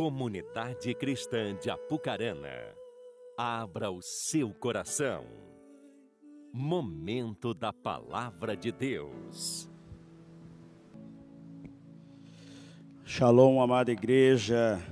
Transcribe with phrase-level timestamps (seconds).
[0.00, 2.74] Comunidade Cristã de Apucarana,
[3.36, 5.26] abra o seu coração.
[6.50, 9.68] Momento da Palavra de Deus.
[13.04, 14.82] Shalom, amada igreja.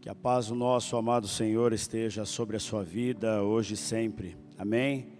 [0.00, 4.36] Que a paz do nosso amado Senhor esteja sobre a sua vida, hoje e sempre.
[4.58, 5.12] Amém?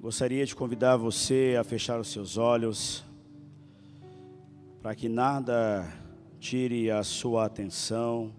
[0.00, 3.04] Gostaria de convidar você a fechar os seus olhos,
[4.82, 6.05] para que nada
[6.38, 8.32] tire a sua atenção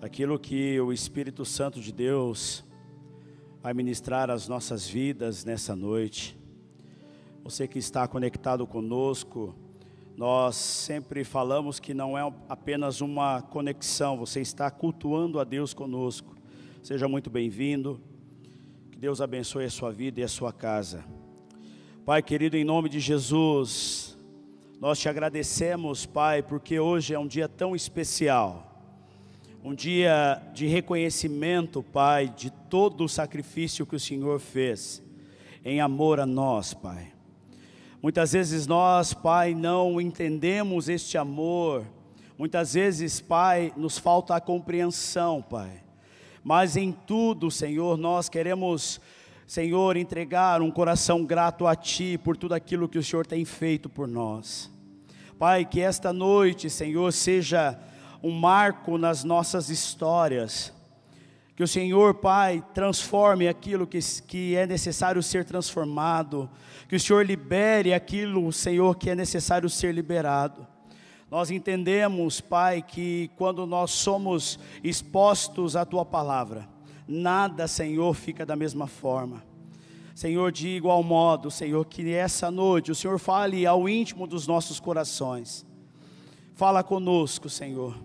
[0.00, 2.64] daquilo que o Espírito Santo de Deus
[3.60, 6.38] vai ministrar às nossas vidas nessa noite.
[7.42, 9.54] Você que está conectado conosco,
[10.16, 16.36] nós sempre falamos que não é apenas uma conexão, você está cultuando a Deus conosco.
[16.82, 18.00] Seja muito bem-vindo.
[18.90, 21.04] Que Deus abençoe a sua vida e a sua casa.
[22.04, 24.07] Pai querido, em nome de Jesus,
[24.80, 28.80] nós te agradecemos, Pai, porque hoje é um dia tão especial.
[29.64, 35.02] Um dia de reconhecimento, Pai, de todo o sacrifício que o Senhor fez
[35.64, 37.12] em amor a nós, Pai.
[38.00, 41.84] Muitas vezes nós, Pai, não entendemos este amor.
[42.38, 45.82] Muitas vezes, Pai, nos falta a compreensão, Pai.
[46.44, 49.00] Mas em tudo, Senhor, nós queremos,
[49.48, 53.88] Senhor, entregar um coração grato a Ti por tudo aquilo que o Senhor tem feito
[53.88, 54.70] por nós.
[55.38, 57.78] Pai, que esta noite, Senhor, seja
[58.22, 60.70] um marco nas nossas histórias
[61.56, 66.48] que o Senhor, Pai, transforme aquilo que, que é necessário ser transformado.
[66.86, 70.66] Que o Senhor libere aquilo, Senhor, que é necessário ser liberado.
[71.30, 76.68] Nós entendemos, Pai, que quando nós somos expostos à Tua palavra,
[77.08, 79.42] nada, Senhor, fica da mesma forma.
[80.14, 84.78] Senhor, de igual modo, Senhor, que essa noite o Senhor fale ao íntimo dos nossos
[84.78, 85.64] corações.
[86.54, 87.96] Fala conosco, Senhor.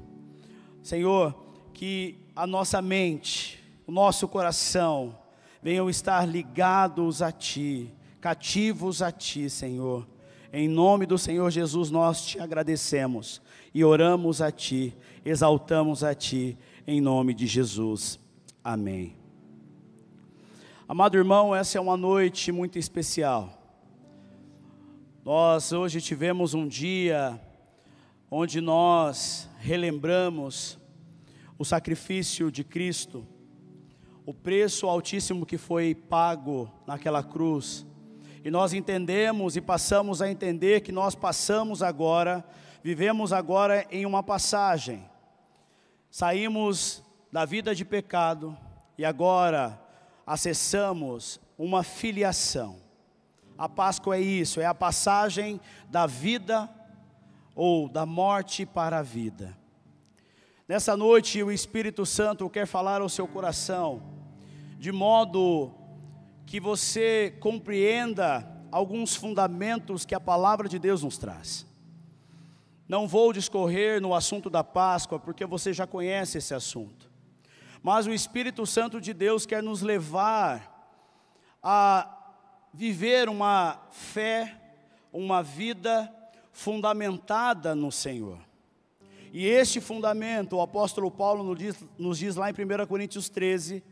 [0.82, 1.36] Senhor,
[1.74, 5.18] que a nossa mente, o nosso coração
[5.62, 7.92] venham estar ligados a Ti,
[8.22, 10.08] cativos a Ti, Senhor.
[10.52, 13.42] Em nome do Senhor Jesus, nós te agradecemos
[13.74, 14.96] e oramos a Ti,
[15.26, 18.23] exaltamos a Ti, em nome de Jesus.
[18.64, 19.18] Amém.
[20.88, 23.62] Amado irmão, essa é uma noite muito especial.
[25.26, 27.38] Nós hoje tivemos um dia
[28.32, 30.80] onde nós relembramos
[31.60, 33.28] o sacrifício de Cristo,
[34.26, 37.86] o preço altíssimo que foi pago naquela cruz.
[38.46, 42.46] E nós entendemos e passamos a entender que nós passamos agora,
[42.82, 45.04] vivemos agora em uma passagem.
[46.10, 47.03] Saímos
[47.34, 48.56] da vida de pecado
[48.96, 49.82] e agora
[50.24, 52.78] acessamos uma filiação.
[53.58, 56.70] A Páscoa é isso, é a passagem da vida
[57.56, 59.58] ou da morte para a vida.
[60.68, 64.04] Nessa noite, o Espírito Santo quer falar ao seu coração,
[64.78, 65.72] de modo
[66.46, 71.66] que você compreenda alguns fundamentos que a palavra de Deus nos traz.
[72.88, 77.12] Não vou discorrer no assunto da Páscoa, porque você já conhece esse assunto.
[77.84, 80.72] Mas o Espírito Santo de Deus quer nos levar
[81.62, 82.18] a
[82.74, 84.58] viver uma fé,
[85.12, 86.12] uma vida
[86.54, 88.40] fundamentada no Senhor.
[89.34, 93.84] E este fundamento, o apóstolo Paulo nos diz, nos diz lá em 1 Coríntios 13,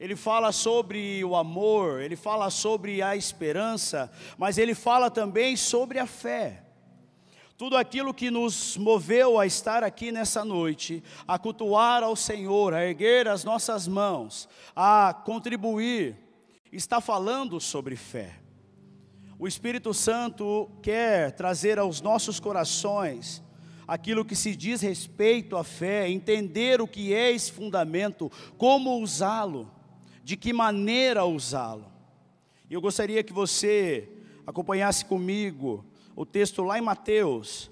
[0.00, 5.98] ele fala sobre o amor, ele fala sobre a esperança, mas ele fala também sobre
[5.98, 6.63] a fé.
[7.56, 12.84] Tudo aquilo que nos moveu a estar aqui nessa noite, a cultuar ao Senhor, a
[12.84, 16.16] erguer as nossas mãos, a contribuir,
[16.72, 18.40] está falando sobre fé.
[19.38, 23.40] O Espírito Santo quer trazer aos nossos corações
[23.86, 29.70] aquilo que se diz respeito à fé, entender o que é esse fundamento, como usá-lo,
[30.24, 31.86] de que maneira usá-lo.
[32.68, 34.08] Eu gostaria que você
[34.44, 35.84] acompanhasse comigo
[36.16, 37.70] o texto lá em Mateus,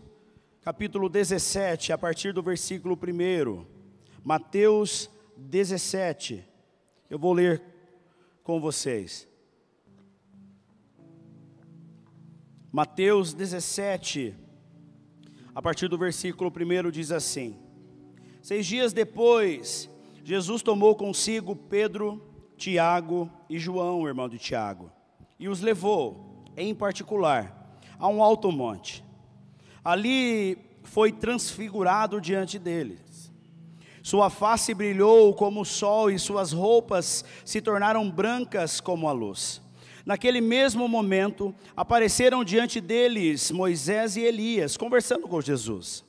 [0.62, 3.64] capítulo 17, a partir do versículo 1.
[4.24, 6.44] Mateus 17.
[7.08, 7.62] Eu vou ler
[8.42, 9.28] com vocês.
[12.72, 14.34] Mateus 17,
[15.54, 17.56] a partir do versículo 1 diz assim:
[18.40, 19.88] Seis dias depois,
[20.24, 22.20] Jesus tomou consigo Pedro,
[22.56, 24.90] Tiago e João, irmão de Tiago,
[25.38, 27.61] e os levou, em particular,
[28.02, 29.04] a um alto monte.
[29.84, 33.32] Ali foi transfigurado diante deles.
[34.02, 39.62] Sua face brilhou como o sol e suas roupas se tornaram brancas como a luz.
[40.04, 46.04] Naquele mesmo momento, apareceram diante deles Moisés e Elias, conversando com Jesus.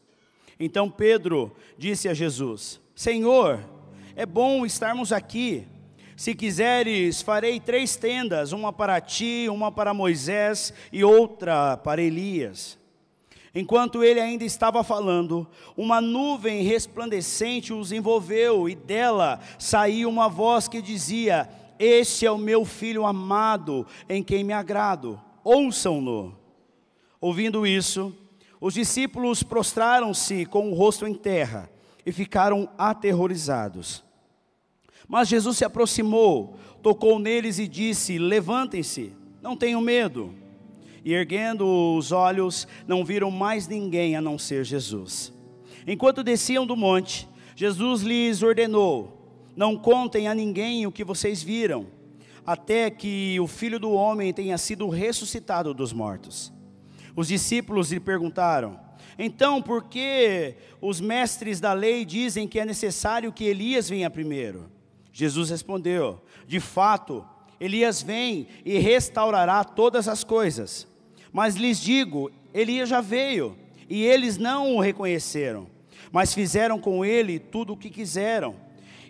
[0.60, 3.64] Então Pedro disse a Jesus: Senhor,
[4.16, 5.68] é bom estarmos aqui.
[6.24, 12.80] Se quiseres, farei três tendas: uma para ti, uma para Moisés e outra para Elias.
[13.54, 20.70] Enquanto ele ainda estava falando, uma nuvem resplandecente os envolveu, e dela saiu uma voz
[20.70, 26.38] que dizia: Este é o meu filho amado, em quem me agrado, ouçam-no.
[27.20, 28.16] Ouvindo isso,
[28.62, 31.70] os discípulos prostraram-se com o rosto em terra
[32.06, 34.06] e ficaram aterrorizados.
[35.08, 40.34] Mas Jesus se aproximou, tocou neles e disse: Levantem-se, não tenham medo.
[41.06, 41.68] E erguendo
[41.98, 45.34] os olhos, não viram mais ninguém a não ser Jesus.
[45.86, 51.88] Enquanto desciam do monte, Jesus lhes ordenou: Não contem a ninguém o que vocês viram,
[52.46, 56.54] até que o filho do homem tenha sido ressuscitado dos mortos.
[57.16, 58.80] Os discípulos lhe perguntaram:
[59.20, 64.72] Então, por que os mestres da lei dizem que é necessário que Elias venha primeiro?
[65.14, 67.24] Jesus respondeu: De fato,
[67.60, 70.88] Elias vem e restaurará todas as coisas.
[71.32, 73.56] Mas lhes digo: Elias já veio,
[73.88, 75.68] e eles não o reconheceram,
[76.12, 78.56] mas fizeram com ele tudo o que quiseram.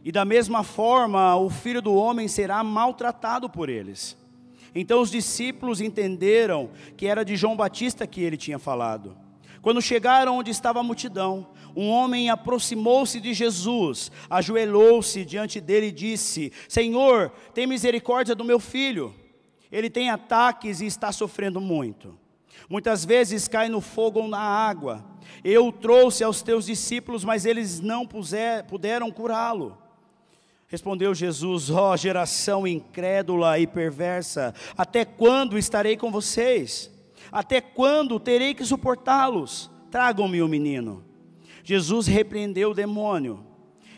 [0.03, 4.17] E da mesma forma, o filho do homem será maltratado por eles.
[4.75, 9.22] Então os discípulos entenderam que era de João Batista que ele tinha falado.
[9.63, 15.91] Quando chegaram onde estava a multidão, um homem aproximou-se de Jesus, ajoelhou-se diante dele e
[15.91, 19.15] disse: Senhor, tem misericórdia do meu filho.
[19.71, 22.19] Ele tem ataques e está sofrendo muito.
[22.69, 25.03] Muitas vezes cai no fogo ou na água.
[25.41, 29.77] Eu o trouxe aos teus discípulos, mas eles não puser, puderam curá-lo.
[30.67, 36.92] Respondeu Jesus: Ó oh, geração incrédula e perversa, até quando estarei com vocês?
[37.33, 39.71] Até quando terei que suportá-los?
[39.89, 41.03] Tragam-me o menino.
[41.63, 43.43] Jesus repreendeu o demônio.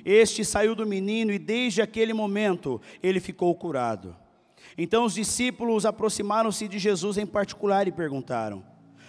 [0.06, 4.16] Este saiu do menino e desde aquele momento ele ficou curado.
[4.78, 8.64] Então os discípulos aproximaram-se de Jesus em particular e perguntaram: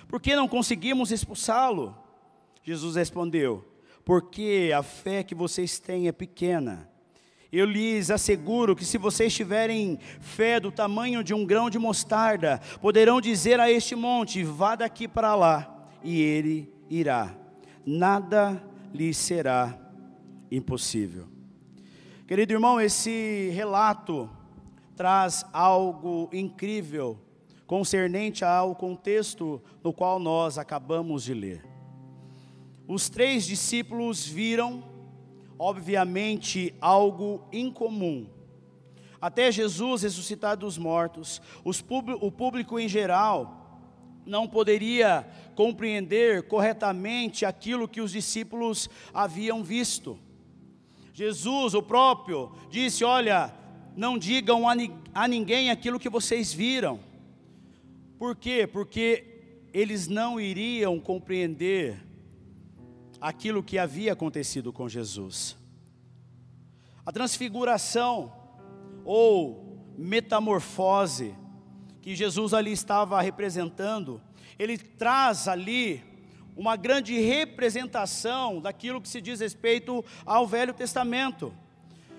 [0.08, 1.96] Por que não conseguimos expulsá-lo?
[2.64, 3.64] Jesus respondeu:
[4.04, 6.90] Porque a fé que vocês têm é pequena.
[7.56, 12.60] Eu lhes asseguro que se vocês tiverem fé do tamanho de um grão de mostarda,
[12.82, 17.34] poderão dizer a este monte: vá daqui para lá, e ele irá
[17.86, 18.60] nada
[18.92, 19.78] lhe será
[20.50, 21.28] impossível.
[22.26, 24.28] Querido irmão, esse relato
[24.96, 27.16] traz algo incrível
[27.66, 31.64] concernente ao contexto no qual nós acabamos de ler.
[32.88, 34.82] Os três discípulos viram,
[35.58, 38.26] obviamente, algo incomum.
[39.20, 43.66] Até Jesus ressuscitar dos mortos, o público em geral
[44.26, 50.18] não poderia compreender corretamente aquilo que os discípulos haviam visto.
[51.12, 53.54] Jesus, o próprio, disse: Olha,
[53.96, 54.74] não digam a,
[55.14, 57.00] a ninguém aquilo que vocês viram.
[58.18, 58.66] Por quê?
[58.66, 59.24] Porque
[59.72, 62.05] eles não iriam compreender
[63.20, 65.56] aquilo que havia acontecido com Jesus.
[67.04, 68.32] A transfiguração
[69.04, 71.34] ou metamorfose
[72.02, 74.20] que Jesus ali estava representando,
[74.58, 76.04] ele traz ali
[76.56, 81.52] uma grande representação daquilo que se diz respeito ao Velho Testamento.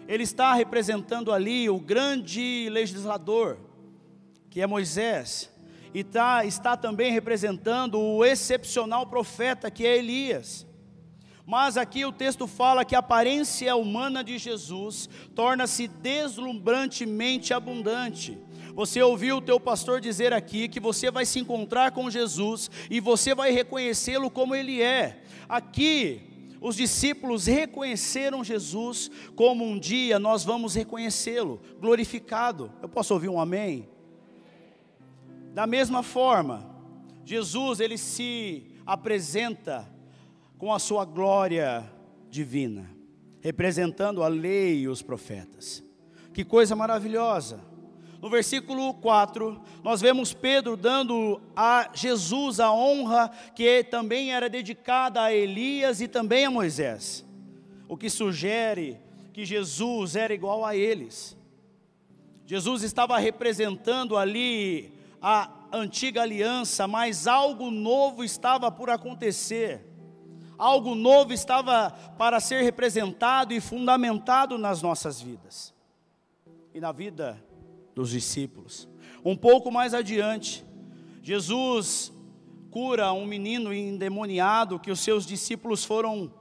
[0.08, 3.58] Ele está representando ali o grande legislador,
[4.50, 5.50] que é Moisés,
[5.94, 10.67] e tá, está também representando o excepcional profeta, que é Elias.
[11.48, 18.38] Mas aqui o texto fala que a aparência humana de Jesus torna-se deslumbrantemente abundante.
[18.76, 23.00] Você ouviu o teu pastor dizer aqui que você vai se encontrar com Jesus e
[23.00, 25.24] você vai reconhecê-lo como ele é.
[25.48, 26.22] Aqui
[26.60, 32.74] os discípulos reconheceram Jesus como um dia nós vamos reconhecê-lo, glorificado.
[32.82, 33.88] Eu posso ouvir um amém?
[35.54, 36.70] Da mesma forma,
[37.24, 39.96] Jesus ele se apresenta
[40.58, 41.92] com a sua glória
[42.30, 42.90] divina,
[43.42, 45.84] representando a lei e os profetas.
[46.34, 47.60] Que coisa maravilhosa!
[48.22, 55.22] no versículo 4, nós vemos Pedro dando a Jesus a honra que também era dedicada
[55.22, 57.26] a Elias e também a Moisés,
[57.88, 59.00] o que sugere
[59.32, 61.38] que Jesus era igual a eles.
[62.46, 69.86] Jesus estava representando ali a antiga aliança, mas algo novo estava por acontecer.
[70.58, 75.74] Algo novo estava para ser representado e fundamentado nas nossas vidas.
[76.74, 77.44] E na vida
[77.94, 78.88] dos discípulos.
[79.24, 80.66] Um pouco mais adiante,
[81.22, 82.12] Jesus
[82.72, 86.32] cura um menino endemoniado que os seus discípulos foram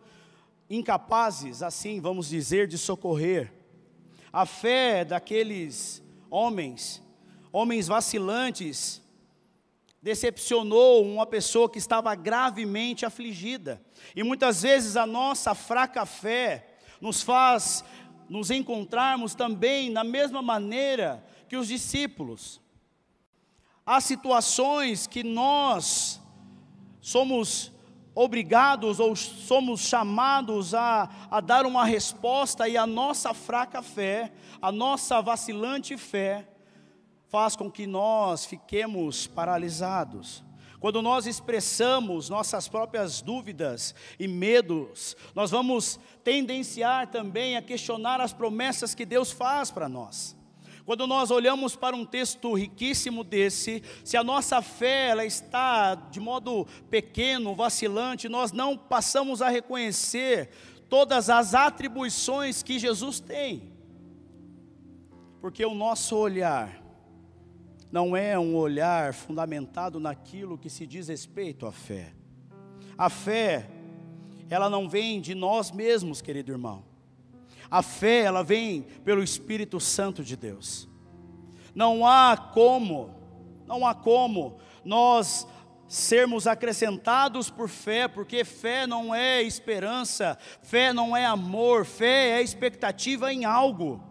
[0.68, 3.52] incapazes, assim vamos dizer, de socorrer.
[4.32, 7.02] A fé daqueles homens,
[7.52, 9.02] homens vacilantes,
[10.06, 13.82] decepcionou uma pessoa que estava gravemente afligida.
[14.14, 17.84] E muitas vezes a nossa fraca fé nos faz
[18.28, 22.60] nos encontrarmos também na mesma maneira que os discípulos.
[23.84, 26.20] Há situações que nós
[27.00, 27.72] somos
[28.14, 34.32] obrigados ou somos chamados a, a dar uma resposta e a nossa fraca fé,
[34.62, 36.46] a nossa vacilante fé,
[37.36, 40.42] faz com que nós fiquemos paralisados.
[40.80, 48.32] Quando nós expressamos nossas próprias dúvidas e medos, nós vamos tendenciar também a questionar as
[48.32, 50.34] promessas que Deus faz para nós.
[50.86, 56.18] Quando nós olhamos para um texto riquíssimo desse, se a nossa fé ela está de
[56.18, 60.48] modo pequeno, vacilante, nós não passamos a reconhecer
[60.88, 63.74] todas as atribuições que Jesus tem.
[65.42, 66.85] Porque o nosso olhar
[67.90, 72.12] não é um olhar fundamentado naquilo que se diz respeito à fé.
[72.98, 73.68] A fé,
[74.48, 76.84] ela não vem de nós mesmos, querido irmão.
[77.70, 80.88] A fé, ela vem pelo Espírito Santo de Deus.
[81.74, 83.14] Não há como,
[83.66, 85.46] não há como nós
[85.88, 92.42] sermos acrescentados por fé, porque fé não é esperança, fé não é amor, fé é
[92.42, 94.02] expectativa em algo.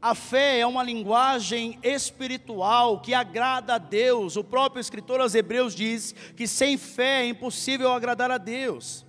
[0.00, 4.36] A fé é uma linguagem espiritual que agrada a Deus.
[4.36, 9.04] O próprio escritor aos Hebreus diz que sem fé é impossível agradar a Deus.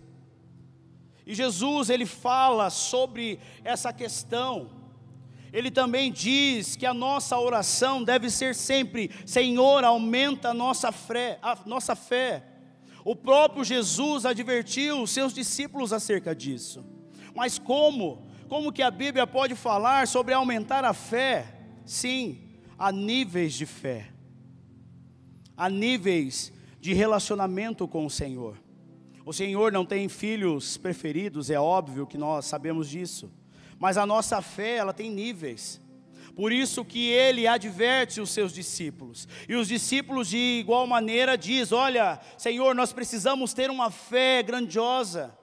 [1.28, 4.72] E Jesus, ele fala sobre essa questão.
[5.54, 11.38] Ele também diz que a nossa oração deve ser sempre: Senhor, aumenta a nossa fé.
[11.44, 12.44] A nossa fé.
[13.06, 16.84] O próprio Jesus advertiu os seus discípulos acerca disso.
[17.36, 18.28] Mas como?
[18.50, 21.46] Como que a Bíblia pode falar sobre aumentar a fé?
[21.86, 24.08] Sim, há níveis de fé.
[25.56, 26.52] Há níveis
[26.82, 28.58] de relacionamento com o Senhor.
[29.24, 33.32] O Senhor não tem filhos preferidos, é óbvio que nós sabemos disso.
[33.78, 35.80] Mas a nossa fé, ela tem níveis.
[36.36, 39.28] Por isso que ele adverte os seus discípulos.
[39.48, 45.38] E os discípulos de igual maneira diz: "Olha, Senhor, nós precisamos ter uma fé grandiosa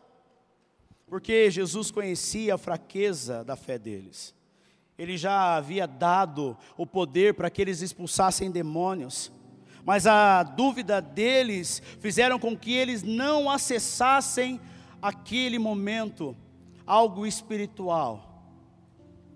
[1.07, 4.35] porque Jesus conhecia a fraqueza da fé deles.
[4.99, 9.31] Ele já havia dado o poder para que eles expulsassem demônios.
[9.85, 14.61] Mas a dúvida deles fizeram com que eles não acessassem
[15.01, 16.37] aquele momento
[16.85, 18.43] algo espiritual.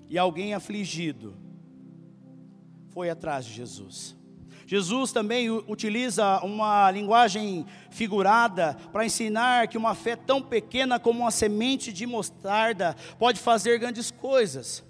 [0.08, 1.36] E alguém afligido
[2.88, 4.16] foi atrás de Jesus.
[4.70, 11.32] Jesus também utiliza uma linguagem figurada para ensinar que uma fé tão pequena como uma
[11.32, 14.84] semente de mostarda pode fazer grandes coisas.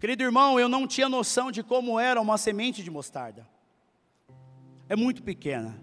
[0.00, 3.46] Querido irmão, eu não tinha noção de como era uma semente de mostarda.
[4.88, 5.80] É muito pequena.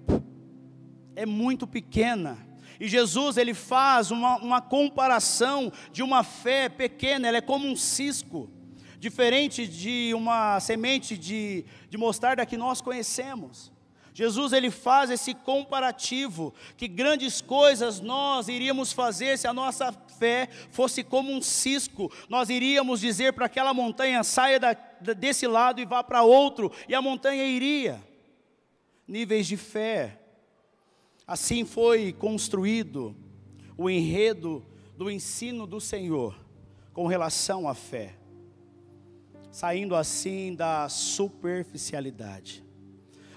[1.16, 2.46] É muito pequena.
[2.78, 7.76] E Jesus ele faz uma, uma comparação de uma fé pequena, ela é como um
[7.78, 8.50] cisco
[9.00, 13.72] diferente de uma semente de, de mostarda que nós conhecemos.
[14.14, 20.50] Jesus ele faz esse comparativo que grandes coisas nós iríamos fazer se a nossa fé
[20.72, 22.12] fosse como um cisco.
[22.28, 24.74] Nós iríamos dizer para aquela montanha saia da,
[25.14, 28.04] desse lado e vá para outro e a montanha iria.
[29.08, 30.20] Níveis de fé.
[31.26, 33.16] Assim foi construído
[33.78, 34.66] o enredo
[34.98, 36.38] do ensino do Senhor
[36.92, 38.19] com relação à fé
[39.60, 42.64] saindo assim da superficialidade.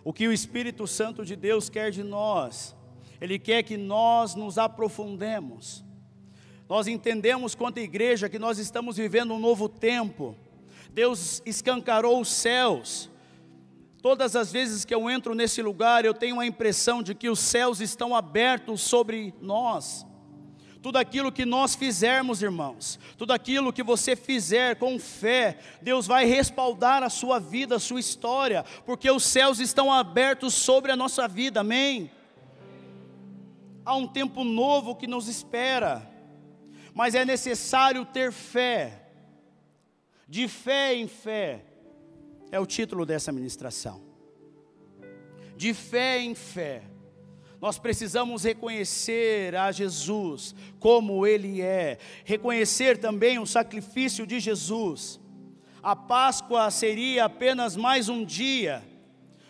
[0.04, 2.76] O que o Espírito Santo de Deus quer de nós,
[3.20, 5.84] Ele quer que nós nos aprofundemos.
[6.68, 10.36] Nós entendemos, quanto igreja, que nós estamos vivendo um novo tempo.
[10.92, 13.10] Deus escancarou os céus.
[14.00, 17.40] Todas as vezes que eu entro nesse lugar, eu tenho a impressão de que os
[17.40, 20.06] céus estão abertos sobre nós.
[20.82, 26.24] Tudo aquilo que nós fizermos, irmãos, tudo aquilo que você fizer com fé, Deus vai
[26.24, 31.28] respaldar a sua vida, a sua história, porque os céus estão abertos sobre a nossa
[31.28, 32.10] vida, amém?
[33.84, 36.10] Há um tempo novo que nos espera,
[36.92, 39.08] mas é necessário ter fé,
[40.28, 41.64] de fé em fé,
[42.50, 44.02] é o título dessa ministração.
[45.56, 46.82] De fé em fé
[47.62, 55.20] nós precisamos reconhecer a Jesus como Ele é, reconhecer também o sacrifício de Jesus.
[55.80, 58.82] A Páscoa seria apenas mais um dia,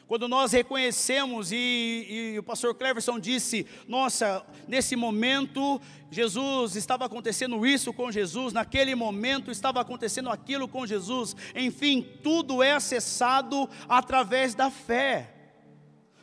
[0.06, 7.64] Quando nós reconhecemos, e, e, o pastor Cleverson disse: Nossa, nesse momento, Jesus estava acontecendo
[7.64, 14.54] isso com Jesus, naquele momento estava acontecendo aquilo com Jesus, enfim, tudo é acessado através
[14.54, 15.32] da fé.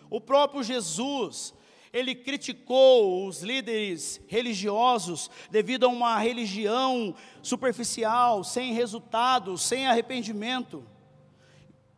[0.08, 1.56] O próprio Jesus,
[1.92, 10.84] ele criticou os líderes religiosos devido a uma religião superficial, sem resultado, sem arrependimento.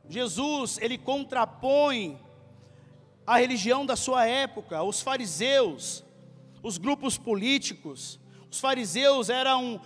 [0.07, 2.19] Jesus, ele contrapõe
[3.25, 6.03] a religião da sua época, os fariseus,
[6.63, 8.19] os grupos políticos.
[8.49, 9.79] Os fariseus eram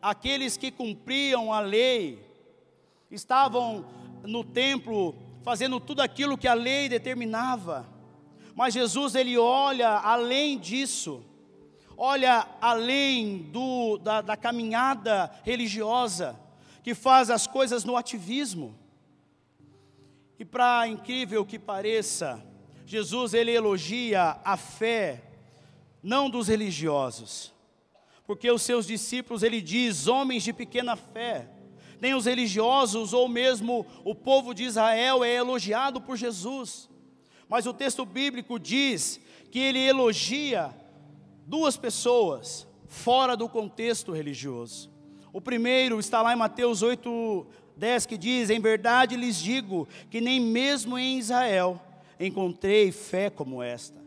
[0.00, 2.24] aqueles que cumpriam a lei,
[3.10, 3.84] estavam
[4.22, 7.91] no templo fazendo tudo aquilo que a lei determinava.
[8.54, 11.24] Mas Jesus ele olha além disso,
[11.96, 16.38] olha além do, da, da caminhada religiosa,
[16.82, 18.78] que faz as coisas no ativismo.
[20.38, 22.44] E para incrível que pareça,
[22.84, 25.22] Jesus ele elogia a fé
[26.02, 27.52] não dos religiosos.
[28.26, 31.48] Porque os seus discípulos ele diz homens de pequena fé.
[32.00, 36.90] Nem os religiosos ou mesmo o povo de Israel é elogiado por Jesus.
[37.52, 40.74] Mas o texto bíblico diz que ele elogia
[41.46, 44.90] duas pessoas fora do contexto religioso.
[45.34, 50.18] O primeiro está lá em Mateus 8, 10 que diz: Em verdade lhes digo que
[50.18, 51.78] nem mesmo em Israel
[52.18, 54.02] encontrei fé como esta.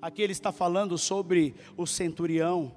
[0.00, 2.70] Aqui ele está falando sobre o centurião.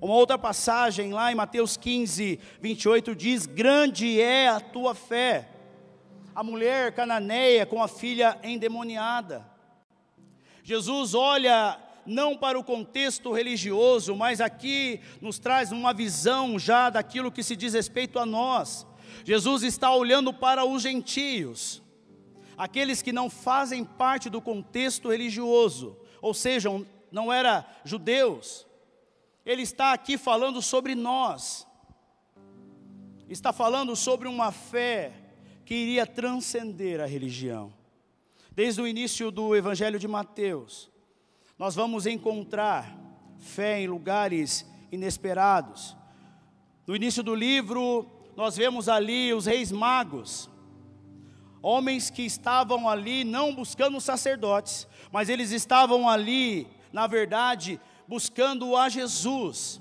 [0.00, 5.50] Uma outra passagem lá em Mateus 15, 28 diz: Grande é a tua fé.
[6.36, 9.50] A mulher cananeia com a filha endemoniada.
[10.62, 17.32] Jesus olha não para o contexto religioso, mas aqui nos traz uma visão já daquilo
[17.32, 18.86] que se diz respeito a nós.
[19.24, 21.82] Jesus está olhando para os gentios,
[22.54, 26.68] aqueles que não fazem parte do contexto religioso, ou seja,
[27.10, 28.66] não eram judeus.
[29.42, 31.66] Ele está aqui falando sobre nós,
[33.26, 35.25] está falando sobre uma fé
[35.66, 37.74] que iria transcender a religião.
[38.52, 40.88] Desde o início do Evangelho de Mateus,
[41.58, 42.96] nós vamos encontrar
[43.40, 45.96] fé em lugares inesperados.
[46.86, 50.48] No início do livro, nós vemos ali os reis magos,
[51.60, 58.88] homens que estavam ali não buscando sacerdotes, mas eles estavam ali, na verdade, buscando a
[58.88, 59.80] Jesus.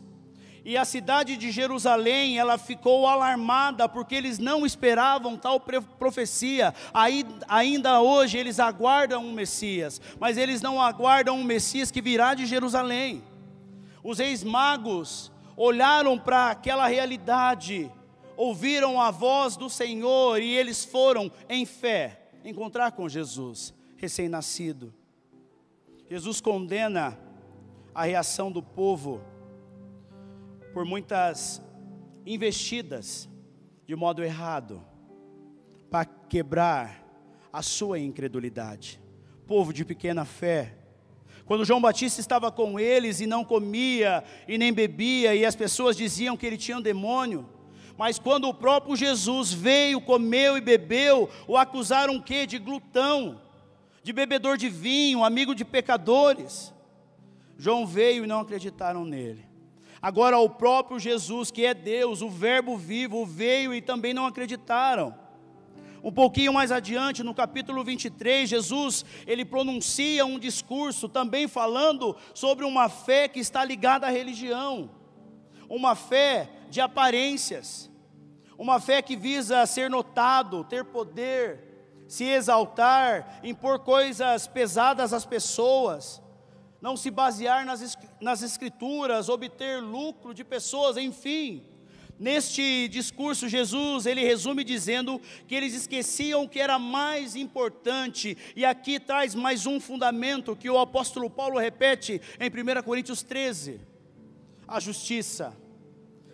[0.66, 6.74] E a cidade de Jerusalém, ela ficou alarmada porque eles não esperavam tal profecia.
[6.92, 12.34] Aí, ainda hoje eles aguardam um Messias, mas eles não aguardam um Messias que virá
[12.34, 13.24] de Jerusalém.
[14.04, 17.92] Os reis magos olharam para aquela realidade
[18.38, 24.94] ouviram a voz do Senhor e eles foram em fé encontrar com Jesus, recém-nascido.
[26.10, 27.18] Jesus condena
[27.94, 29.22] a reação do povo
[30.76, 31.62] por muitas
[32.26, 33.30] investidas
[33.88, 34.84] de modo errado,
[35.90, 37.02] para quebrar
[37.54, 39.02] a sua incredulidade.
[39.48, 40.76] Povo de pequena fé,
[41.46, 45.96] quando João Batista estava com eles e não comia e nem bebia, e as pessoas
[45.96, 47.48] diziam que ele tinha um demônio,
[47.98, 53.40] mas quando o próprio Jesus veio, comeu e bebeu, o acusaram que de glutão,
[54.04, 56.74] de bebedor de vinho, amigo de pecadores.
[57.58, 59.55] João veio e não acreditaram nele.
[60.06, 65.16] Agora o próprio Jesus, que é Deus, o Verbo vivo, veio e também não acreditaram.
[66.04, 72.66] Um pouquinho mais adiante, no capítulo 23, Jesus, ele pronuncia um discurso também falando sobre
[72.66, 74.92] uma fé que está ligada à religião.
[75.68, 77.90] Uma fé de aparências,
[78.60, 86.22] uma fé que visa ser notado, ter poder, se exaltar, impor coisas pesadas às pessoas,
[86.86, 91.64] não se basear nas, nas escrituras, obter lucro de pessoas, enfim.
[92.20, 98.64] Neste discurso, Jesus, ele resume dizendo que eles esqueciam o que era mais importante, e
[98.64, 103.82] aqui traz mais um fundamento que o apóstolo Paulo repete em 1 Coríntios 13
[104.68, 105.58] a justiça,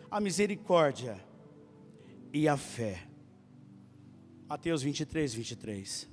[0.09, 1.17] a misericórdia
[2.33, 3.03] e a fé.
[4.49, 6.09] Mateus 23, 23.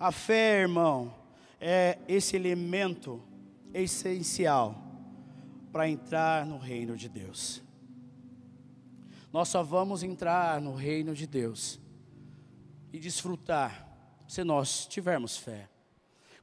[0.00, 1.14] A fé, irmão,
[1.60, 3.22] é esse elemento
[3.72, 4.82] essencial
[5.72, 7.62] para entrar no reino de Deus.
[9.32, 11.78] Nós só vamos entrar no reino de Deus
[12.92, 13.86] e desfrutar
[14.26, 15.68] se nós tivermos fé.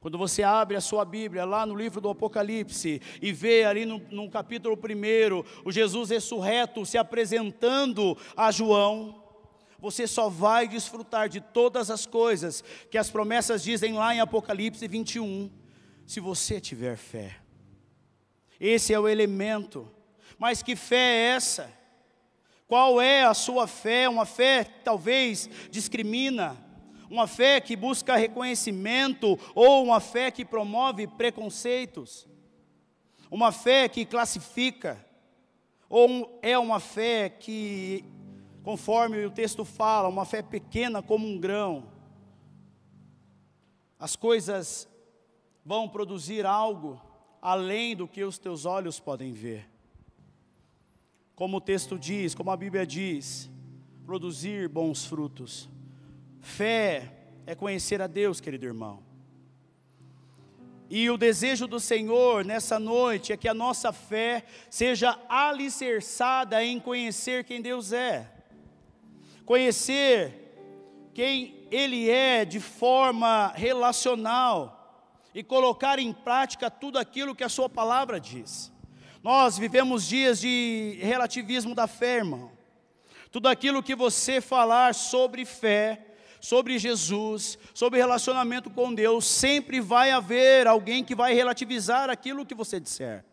[0.00, 3.98] Quando você abre a sua Bíblia lá no livro do Apocalipse e vê ali no,
[4.10, 9.24] no capítulo 1 o Jesus ressurreto se apresentando a João,
[9.78, 14.86] você só vai desfrutar de todas as coisas que as promessas dizem lá em Apocalipse
[14.86, 15.50] 21,
[16.06, 17.36] se você tiver fé.
[18.60, 19.90] Esse é o elemento.
[20.38, 21.72] Mas que fé é essa?
[22.66, 24.08] Qual é a sua fé?
[24.08, 26.56] Uma fé que talvez discrimina,
[27.10, 32.26] uma fé que busca reconhecimento ou uma fé que promove preconceitos,
[33.30, 35.04] uma fé que classifica,
[35.88, 38.04] ou é uma fé que
[38.62, 41.92] conforme o texto fala, uma fé pequena como um grão.
[43.98, 44.88] As coisas
[45.64, 47.00] vão produzir algo
[47.40, 49.68] além do que os teus olhos podem ver.
[51.34, 53.50] Como o texto diz, como a Bíblia diz,
[54.06, 55.68] produzir bons frutos.
[56.40, 57.12] Fé
[57.46, 59.02] é conhecer a Deus, querido irmão.
[60.88, 66.78] E o desejo do Senhor nessa noite é que a nossa fé seja alicerçada em
[66.78, 68.34] conhecer quem Deus é
[69.44, 70.40] conhecer
[71.12, 74.83] quem Ele é de forma relacional
[75.34, 78.72] e colocar em prática tudo aquilo que a Sua palavra diz.
[79.22, 82.52] Nós vivemos dias de relativismo da fé, irmão.
[83.32, 86.06] Tudo aquilo que você falar sobre fé,
[86.40, 92.54] sobre Jesus, sobre relacionamento com Deus, sempre vai haver alguém que vai relativizar aquilo que
[92.54, 93.24] você disser.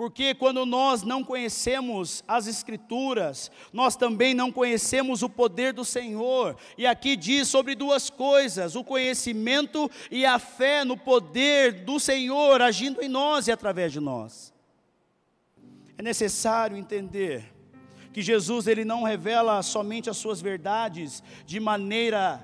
[0.00, 6.56] Porque quando nós não conhecemos as Escrituras, nós também não conhecemos o poder do Senhor.
[6.78, 12.62] E aqui diz sobre duas coisas: o conhecimento e a fé no poder do Senhor
[12.62, 14.54] agindo em nós e através de nós.
[15.98, 17.52] É necessário entender
[18.10, 22.40] que Jesus ele não revela somente as suas verdades de maneira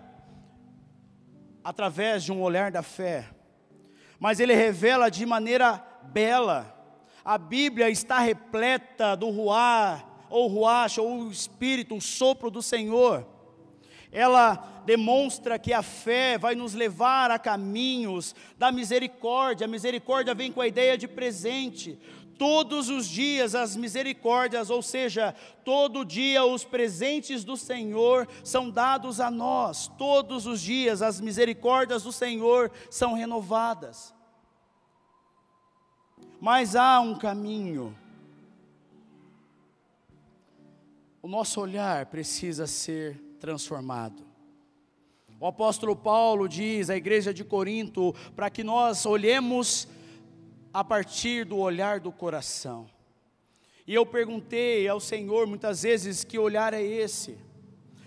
[1.64, 3.31] através de um olhar da fé,
[4.21, 6.76] mas ele revela de maneira bela
[7.27, 13.27] a Bíblia está repleta do ruar, ou ruach, ou o Espírito, o sopro do Senhor.
[14.12, 19.65] Ela demonstra que a fé vai nos levar a caminhos da misericórdia.
[19.65, 21.99] A misericórdia vem com a ideia de presente.
[22.39, 25.35] Todos os dias as misericórdias, ou seja,
[25.65, 29.89] todo dia os presentes do Senhor são dados a nós.
[29.99, 34.15] Todos os dias as misericórdias do Senhor são renovadas.
[36.47, 37.93] Mas há um caminho.
[41.21, 44.23] O nosso olhar precisa ser transformado.
[45.41, 49.89] O apóstolo Paulo diz à igreja de Corinto para que nós olhemos
[50.73, 52.87] a partir do olhar do coração.
[53.85, 57.37] E eu perguntei ao Senhor muitas vezes que olhar é esse.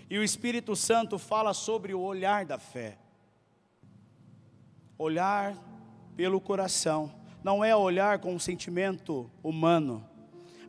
[0.08, 2.96] E o Espírito Santo fala sobre o olhar da fé.
[4.96, 5.54] Olhar
[6.16, 10.06] pelo coração não é olhar com um sentimento humano,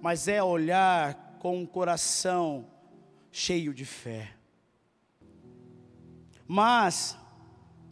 [0.02, 2.68] mas é olhar com um coração
[3.32, 4.34] cheio de fé.
[6.48, 7.18] Mas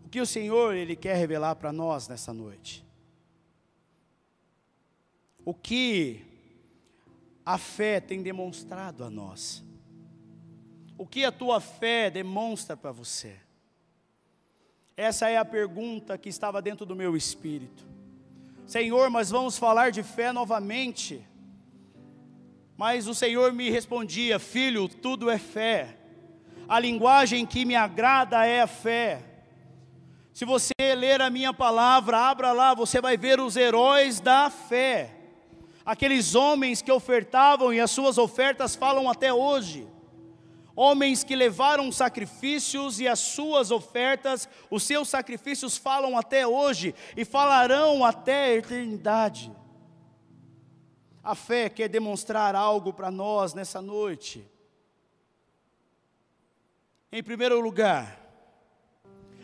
[0.05, 2.85] o que o Senhor ele quer revelar para nós nessa noite?
[5.45, 6.25] O que
[7.45, 9.63] a fé tem demonstrado a nós?
[10.97, 13.37] O que a tua fé demonstra para você?
[14.95, 17.87] Essa é a pergunta que estava dentro do meu espírito.
[18.69, 21.27] Senhor, mas vamos falar de fé novamente.
[22.77, 25.97] Mas o Senhor me respondia: Filho, tudo é fé.
[26.67, 29.23] A linguagem que me agrada é a fé.
[30.31, 35.15] Se você ler a minha palavra, abra lá, você vai ver os heróis da fé.
[35.83, 39.87] Aqueles homens que ofertavam e as suas ofertas falam até hoje
[40.81, 47.25] homens que levaram sacrifícios e as suas ofertas, os seus sacrifícios falam até hoje e
[47.25, 49.51] falarão até a eternidade.
[51.21, 54.49] A fé quer demonstrar algo para nós nessa noite.
[57.11, 58.17] Em primeiro lugar,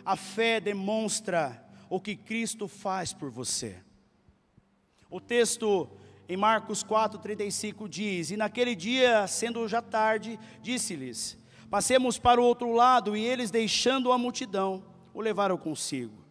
[0.05, 3.83] a fé demonstra o que Cristo faz por você.
[5.09, 5.89] O texto
[6.27, 11.37] em Marcos 4,35 diz: E naquele dia, sendo já tarde, disse-lhes:
[11.69, 14.83] Passemos para o outro lado, e eles, deixando a multidão,
[15.13, 16.25] o levaram consigo.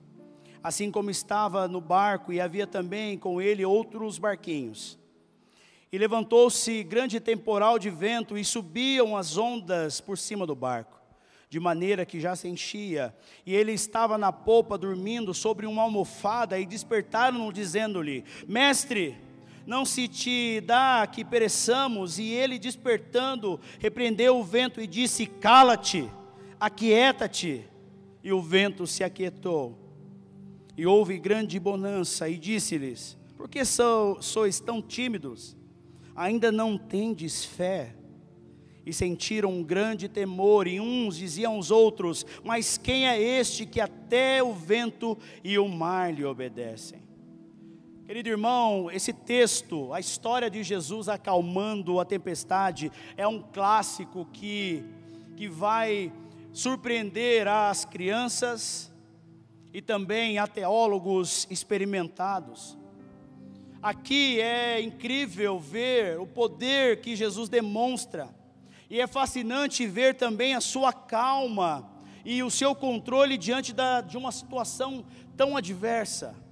[0.62, 4.98] Assim como estava no barco, e havia também com ele outros barquinhos.
[5.92, 11.00] E levantou-se grande temporal de vento, e subiam as ondas por cima do barco,
[11.48, 13.14] de maneira que já se enchia.
[13.46, 19.16] E ele estava na polpa, dormindo sobre uma almofada, e despertaram-no, dizendo-lhe: Mestre,
[19.66, 22.18] não se te dá que pereçamos.
[22.18, 26.08] E ele, despertando, repreendeu o vento e disse: Cala-te,
[26.58, 27.64] aquieta-te.
[28.22, 29.78] E o vento se aquietou.
[30.76, 35.56] E houve grande bonança, e disse-lhes: Por que sois tão tímidos?
[36.14, 37.94] Ainda não tendes fé?
[38.86, 43.80] e sentiram um grande temor, e uns diziam aos outros: Mas quem é este que
[43.80, 47.00] até o vento e o mar lhe obedecem?
[48.06, 54.84] Querido irmão, esse texto, a história de Jesus acalmando a tempestade, é um clássico que,
[55.34, 56.12] que vai
[56.52, 58.92] surpreender as crianças
[59.72, 62.76] e também a teólogos experimentados.
[63.82, 68.28] Aqui é incrível ver o poder que Jesus demonstra,
[68.90, 71.90] e é fascinante ver também a sua calma
[72.22, 75.06] e o seu controle diante da, de uma situação
[75.38, 76.43] tão adversa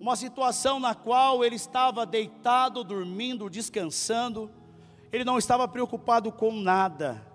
[0.00, 4.50] uma situação na qual ele estava deitado, dormindo, descansando,
[5.12, 7.26] ele não estava preocupado com nada.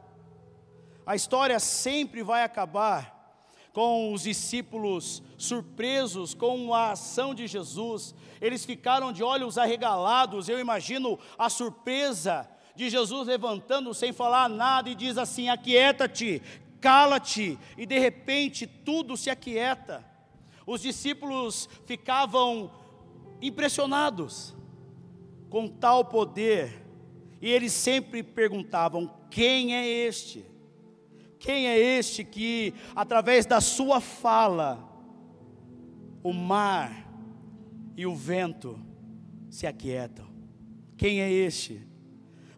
[1.06, 3.22] A história sempre vai acabar
[3.74, 10.50] com os discípulos surpresos com a ação de Jesus, eles ficaram de olhos arregalados.
[10.50, 16.42] Eu imagino a surpresa de Jesus levantando sem falar nada e diz assim: Aquieta-te,
[16.80, 20.11] cala-te, e de repente tudo se aquieta.
[20.66, 22.72] Os discípulos ficavam
[23.42, 24.56] impressionados
[25.50, 26.86] com tal poder,
[27.42, 30.46] e eles sempre perguntavam: quem é este?
[31.40, 34.88] Quem é este que, através da sua fala,
[36.22, 37.12] o mar
[37.98, 38.80] e o vento
[39.50, 40.28] se aquietam?
[40.96, 41.82] Quem é este?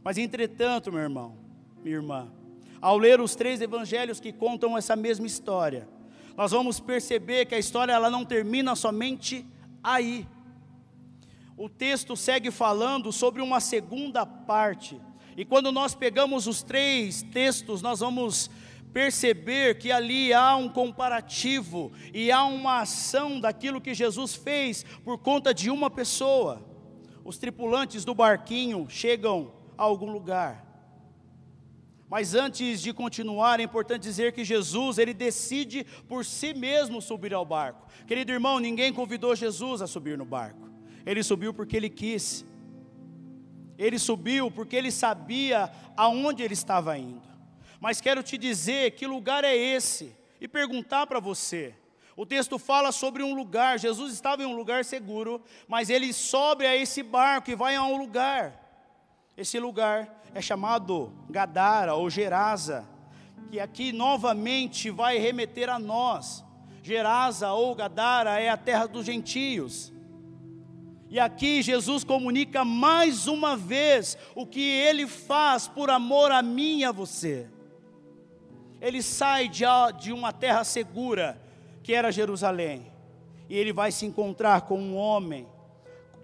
[0.03, 1.37] Mas entretanto, meu irmão,
[1.81, 2.33] minha irmã,
[2.81, 5.87] ao ler os três evangelhos que contam essa mesma história,
[6.35, 9.45] nós vamos perceber que a história ela não termina somente
[9.83, 10.27] aí.
[11.55, 14.99] O texto segue falando sobre uma segunda parte.
[15.37, 18.49] E quando nós pegamos os três textos, nós vamos
[18.91, 25.17] perceber que ali há um comparativo e há uma ação daquilo que Jesus fez por
[25.17, 26.63] conta de uma pessoa.
[27.23, 30.62] Os tripulantes do barquinho chegam a algum lugar.
[32.13, 37.33] Mas antes de continuar, é importante dizer que Jesus, ele decide por si mesmo subir
[37.33, 37.87] ao barco.
[38.05, 40.69] Querido irmão, ninguém convidou Jesus a subir no barco.
[41.07, 42.45] Ele subiu porque ele quis.
[43.79, 47.27] Ele subiu porque ele sabia aonde ele estava indo.
[47.79, 51.73] Mas quero te dizer que lugar é esse e perguntar para você.
[52.15, 53.79] O texto fala sobre um lugar.
[53.79, 57.81] Jesus estava em um lugar seguro, mas ele sobe a esse barco e vai a
[57.81, 58.62] um lugar.
[59.35, 62.87] Esse lugar é chamado Gadara ou Gerasa,
[63.49, 66.43] que aqui novamente vai remeter a nós.
[66.83, 69.91] Gerasa ou Gadara é a terra dos gentios.
[71.09, 76.79] E aqui Jesus comunica mais uma vez o que ele faz por amor a mim
[76.79, 77.47] e a você.
[78.79, 81.41] Ele sai de, uma terra segura,
[81.81, 82.91] que era Jerusalém,
[83.49, 85.47] e ele vai se encontrar com um homem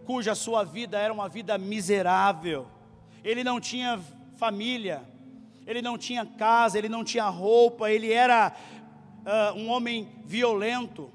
[0.05, 2.67] cuja sua vida era uma vida miserável
[3.23, 3.99] ele não tinha
[4.37, 5.01] família,
[5.65, 8.53] ele não tinha casa, ele não tinha roupa, ele era
[9.19, 11.11] uh, um homem violento.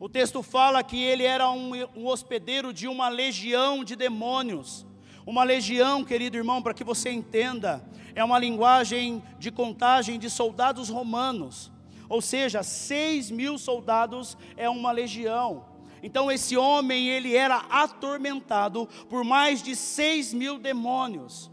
[0.00, 4.84] O texto fala que ele era um, um hospedeiro de uma legião de demônios.
[5.24, 7.84] Uma legião, querido irmão, para que você entenda,
[8.14, 11.70] é uma linguagem de contagem de soldados romanos.
[12.08, 15.64] Ou seja, seis mil soldados é uma legião.
[16.02, 21.50] Então esse homem ele era atormentado por mais de seis mil demônios.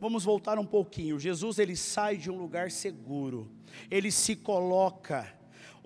[0.00, 1.18] Vamos voltar um pouquinho.
[1.18, 3.50] Jesus ele sai de um lugar seguro.
[3.90, 5.26] Ele se coloca,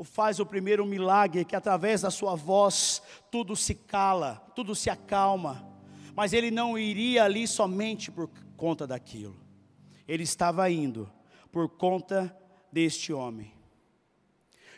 [0.05, 5.66] faz o primeiro milagre que através da sua voz tudo se cala, tudo se acalma.
[6.14, 9.40] Mas ele não iria ali somente por conta daquilo.
[10.07, 11.11] Ele estava indo
[11.51, 12.37] por conta
[12.71, 13.52] deste homem.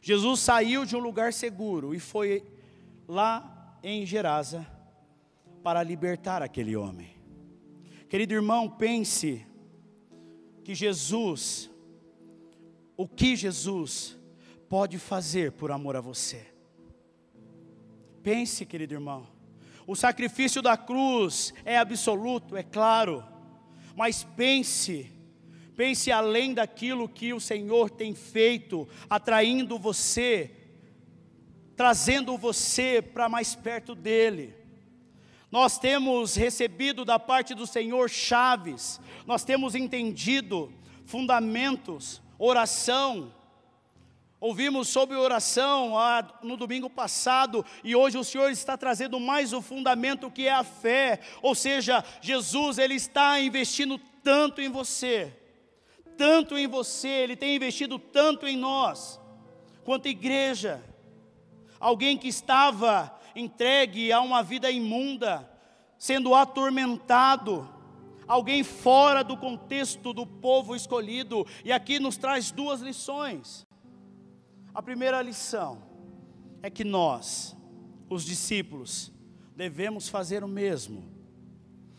[0.05, 2.45] Jesus saiu de um lugar seguro e foi
[3.09, 4.67] lá em Gerasa
[5.63, 7.17] para libertar aquele homem.
[8.07, 9.47] Querido irmão, pense
[10.63, 11.71] que Jesus,
[12.99, 14.19] o que Jesus
[14.69, 16.53] pode fazer por amor a você.
[18.23, 19.27] Pense, querido irmão,
[19.87, 23.25] o sacrifício da cruz é absoluto, é claro,
[23.97, 25.11] mas pense
[25.77, 30.51] Pense além daquilo que o Senhor tem feito, atraindo você,
[31.77, 34.55] trazendo você para mais perto dEle.
[35.51, 40.73] Nós temos recebido da parte do Senhor chaves, nós temos entendido
[41.05, 43.35] fundamentos, oração.
[44.41, 49.63] Ouvimos sobre oração ah, no domingo passado e hoje o Senhor está trazendo mais o
[49.63, 55.44] fundamento que é a fé, ou seja, Jesus ele está investindo tanto em você
[56.17, 59.21] tanto em você, Ele tem investido tanto em nós,
[59.85, 60.83] quanto igreja.
[61.79, 65.49] Alguém que estava entregue a uma vida imunda,
[65.99, 67.69] sendo atormentado,
[68.27, 73.67] alguém fora do contexto do povo escolhido, e aqui nos traz duas lições.
[74.75, 75.83] A primeira lição
[76.63, 77.57] é que nós,
[78.09, 79.13] os discípulos,
[79.55, 81.05] devemos fazer o mesmo.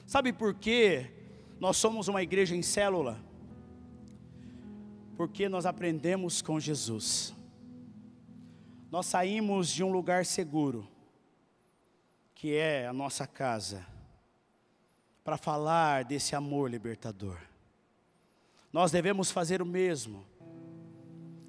[0.05, 1.11] Sabe por quê?
[1.59, 3.23] Nós somos uma igreja em célula.
[5.15, 7.33] Porque nós aprendemos com Jesus.
[8.91, 10.87] Nós saímos de um lugar seguro,
[12.33, 13.85] que é a nossa casa
[15.23, 17.37] para falar desse amor libertador.
[18.71, 20.25] Nós devemos fazer o mesmo.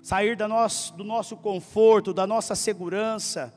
[0.00, 3.52] Sair do nosso conforto, da nossa segurança,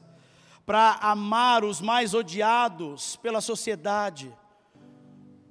[0.66, 4.36] para amar os mais odiados pela sociedade.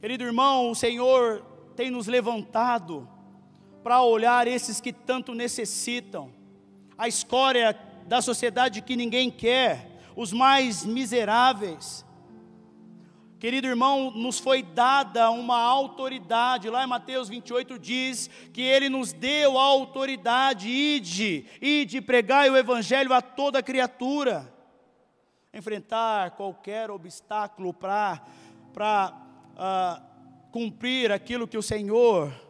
[0.00, 1.44] Querido irmão, o Senhor
[1.76, 3.08] tem nos levantado
[3.88, 6.30] para olhar esses que tanto necessitam,
[6.98, 7.74] a escória
[8.06, 12.04] da sociedade que ninguém quer, os mais miseráveis,
[13.38, 19.12] Querido irmão, nos foi dada uma autoridade, lá em Mateus 28 diz que ele nos
[19.12, 24.52] deu a autoridade, ide, ide, pregai o evangelho a toda criatura.
[25.54, 28.20] Enfrentar qualquer obstáculo para
[29.54, 30.02] uh,
[30.50, 32.47] cumprir aquilo que o Senhor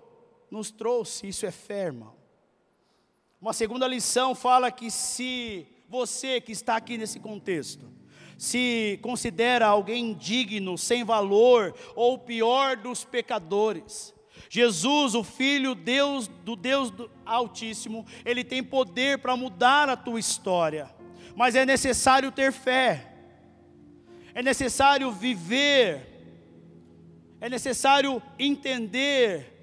[0.50, 2.14] nos trouxe, isso é fé, irmão.
[3.40, 7.88] Uma segunda lição fala que se você que está aqui nesse contexto,
[8.37, 14.14] se considera alguém indigno, sem valor, ou pior dos pecadores.
[14.48, 16.92] Jesus, o Filho Deus do Deus
[17.26, 20.88] Altíssimo, ele tem poder para mudar a tua história,
[21.34, 23.12] mas é necessário ter fé,
[24.32, 26.06] é necessário viver,
[27.40, 29.58] é necessário entender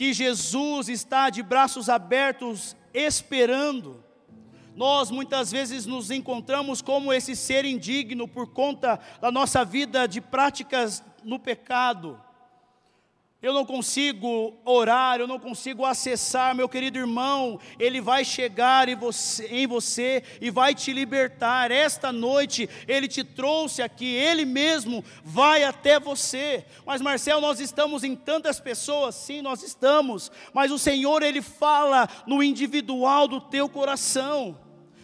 [0.00, 4.02] que Jesus está de braços abertos esperando
[4.74, 10.22] nós muitas vezes nos encontramos como esse ser indigno por conta da nossa vida de
[10.22, 12.18] práticas no pecado.
[13.42, 18.94] Eu não consigo orar, eu não consigo acessar, meu querido irmão, Ele vai chegar em
[18.94, 21.70] você, em você, e vai te libertar.
[21.70, 26.66] Esta noite Ele te trouxe aqui, Ele mesmo vai até você.
[26.84, 32.06] Mas Marcel, nós estamos em tantas pessoas, sim, nós estamos, mas o Senhor Ele fala
[32.26, 34.58] no individual do teu coração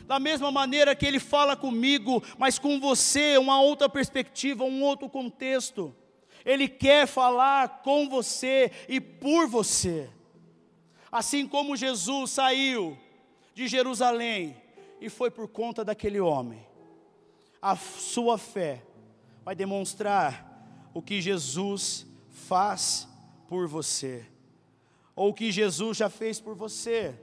[0.07, 5.09] da mesma maneira que Ele fala comigo, mas com você, uma outra perspectiva, um outro
[5.09, 5.92] contexto.
[6.47, 10.09] Ele quer falar com você e por você.
[11.11, 12.97] Assim como Jesus saiu
[13.53, 14.57] de Jerusalém
[15.01, 16.65] e foi por conta daquele homem,
[17.61, 18.85] a sua fé
[19.45, 23.09] vai demonstrar o que Jesus faz
[23.49, 24.25] por você,
[25.17, 27.19] ou o que Jesus já fez por você.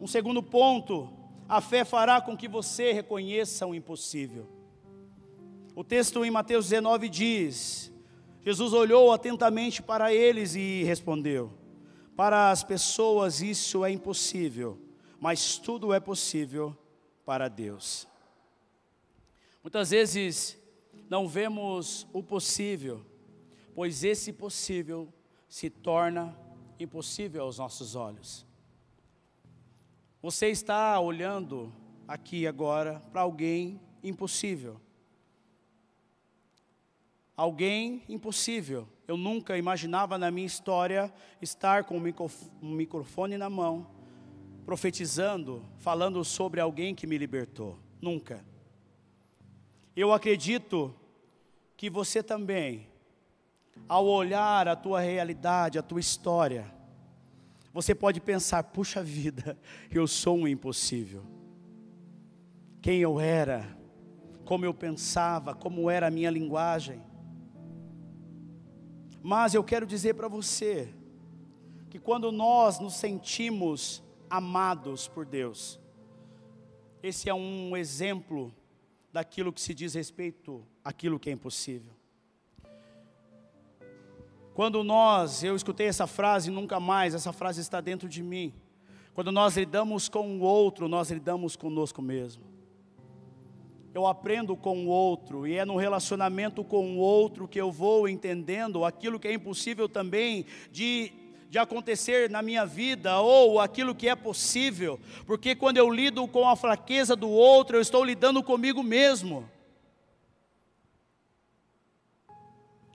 [0.00, 1.08] Um segundo ponto,
[1.48, 4.59] a fé fará com que você reconheça o impossível.
[5.74, 7.92] O texto em Mateus 19 diz:
[8.44, 11.52] Jesus olhou atentamente para eles e respondeu:
[12.16, 14.78] Para as pessoas isso é impossível,
[15.20, 16.76] mas tudo é possível
[17.24, 18.08] para Deus.
[19.62, 20.58] Muitas vezes
[21.08, 23.04] não vemos o possível,
[23.74, 25.12] pois esse possível
[25.48, 26.36] se torna
[26.78, 28.46] impossível aos nossos olhos.
[30.22, 31.72] Você está olhando
[32.08, 34.80] aqui agora para alguém impossível.
[37.40, 38.86] Alguém impossível.
[39.08, 43.86] Eu nunca imaginava na minha história estar com um microfone na mão,
[44.66, 47.78] profetizando, falando sobre alguém que me libertou.
[47.98, 48.44] Nunca.
[49.96, 50.94] Eu acredito
[51.78, 52.86] que você também,
[53.88, 56.70] ao olhar a tua realidade, a tua história,
[57.72, 59.58] você pode pensar, puxa vida,
[59.90, 61.24] eu sou um impossível.
[62.82, 63.66] Quem eu era,
[64.44, 67.08] como eu pensava, como era a minha linguagem.
[69.22, 70.92] Mas eu quero dizer para você,
[71.90, 75.78] que quando nós nos sentimos amados por Deus,
[77.02, 78.54] esse é um exemplo
[79.12, 81.92] daquilo que se diz respeito àquilo que é impossível.
[84.54, 88.54] Quando nós, eu escutei essa frase nunca mais, essa frase está dentro de mim.
[89.12, 92.44] Quando nós lidamos com o outro, nós lidamos conosco mesmo.
[93.92, 98.08] Eu aprendo com o outro, e é no relacionamento com o outro que eu vou
[98.08, 101.12] entendendo aquilo que é impossível também de,
[101.48, 106.48] de acontecer na minha vida, ou aquilo que é possível, porque quando eu lido com
[106.48, 109.48] a fraqueza do outro, eu estou lidando comigo mesmo.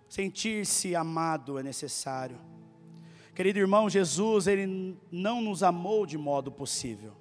[0.07, 2.39] Sentir-se amado é necessário.
[3.35, 7.11] Querido irmão, Jesus, Ele não nos amou de modo possível,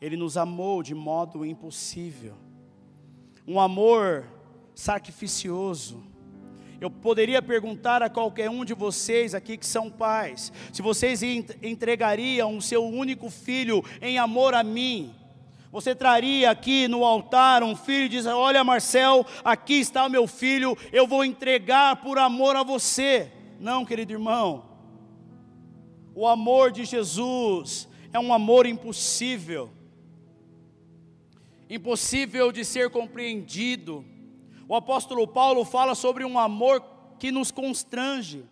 [0.00, 2.34] Ele nos amou de modo impossível.
[3.46, 4.26] Um amor
[4.74, 6.02] sacrificioso.
[6.80, 12.56] Eu poderia perguntar a qualquer um de vocês aqui que são pais, se vocês entregariam
[12.56, 15.12] o seu único filho em amor a mim.
[15.72, 20.28] Você traria aqui no altar um filho e diz: Olha, Marcel, aqui está o meu
[20.28, 23.30] filho, eu vou entregar por amor a você.
[23.58, 24.64] Não, querido irmão.
[26.14, 29.70] O amor de Jesus é um amor impossível,
[31.68, 34.04] impossível de ser compreendido
[34.68, 36.84] o apóstolo Paulo fala sobre um amor
[37.18, 38.44] que nos constrange.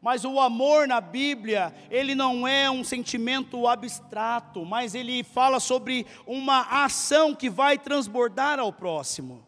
[0.00, 6.04] Mas o amor na Bíblia, ele não é um sentimento abstrato, mas ele fala sobre
[6.26, 9.46] uma ação que vai transbordar ao próximo.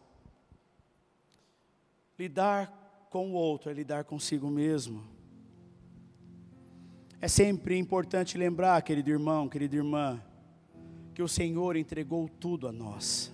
[2.17, 2.71] Lidar
[3.09, 5.05] com o outro é lidar consigo mesmo.
[7.19, 10.23] É sempre importante lembrar, querido irmão, querida irmã,
[11.15, 13.31] que o Senhor entregou tudo a nós.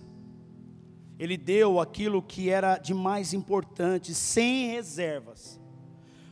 [1.17, 5.59] Ele deu aquilo que era de mais importante, sem reservas.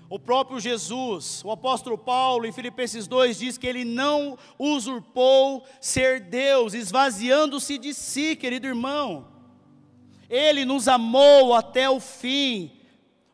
[0.08, 6.20] O próprio Jesus, o apóstolo Paulo, em Filipenses 2, diz que ele não usurpou ser
[6.20, 9.28] Deus, esvaziando-se de si, querido irmão.
[10.30, 12.72] Ele nos amou até o fim.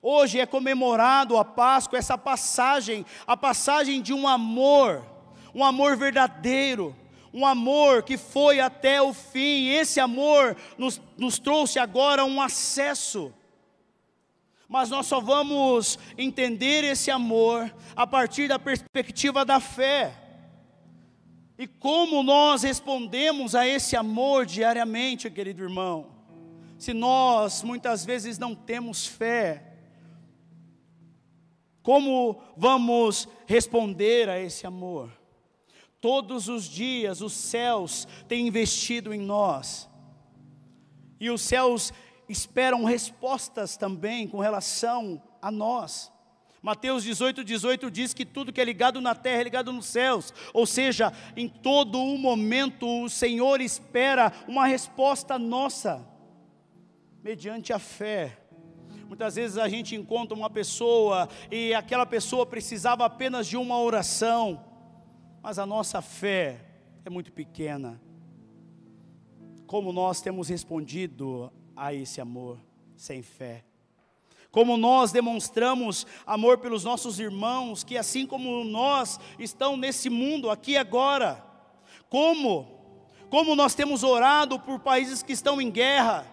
[0.01, 5.05] Hoje é comemorado a Páscoa, essa passagem, a passagem de um amor,
[5.53, 6.95] um amor verdadeiro
[7.35, 13.33] um amor que foi até o fim, esse amor nos, nos trouxe agora um acesso.
[14.69, 20.13] Mas nós só vamos entender esse amor a partir da perspectiva da fé.
[21.59, 26.07] E como nós respondemos a esse amor diariamente, querido irmão?
[26.77, 29.73] Se nós muitas vezes não temos fé,
[31.83, 35.24] como vamos responder a esse amor?
[36.05, 39.89] Todos os dias os céus têm investido em nós.
[41.19, 41.91] E os céus
[42.29, 46.13] esperam respostas também com relação a nós.
[46.61, 50.31] Mateus 18, 18 diz que tudo que é ligado na terra é ligado nos céus.
[50.53, 56.07] Ou seja, em todo o momento o Senhor espera uma resposta nossa,
[57.23, 58.37] mediante a fé.
[59.07, 64.74] Muitas vezes a gente encontra uma pessoa e aquela pessoa precisava apenas de uma oração
[65.45, 66.59] mas a nossa fé
[67.05, 68.01] é muito pequena.
[69.67, 72.57] Como nós temos respondido a esse amor
[72.95, 73.63] sem fé?
[74.49, 80.75] Como nós demonstramos amor pelos nossos irmãos, que assim como nós estão nesse mundo aqui
[80.77, 81.45] agora?
[82.09, 82.67] Como?
[83.29, 86.25] Como nós temos orado por países que estão em guerra?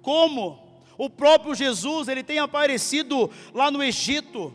[0.00, 0.58] Como?
[0.96, 4.54] O próprio Jesus, ele tem aparecido lá no Egito,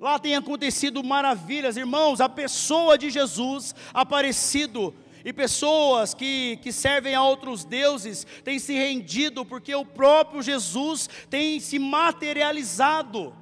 [0.00, 2.22] Lá tem acontecido maravilhas, irmãos.
[2.22, 8.72] A pessoa de Jesus aparecido e pessoas que, que servem a outros deuses têm se
[8.72, 13.36] rendido porque o próprio Jesus tem se materializado.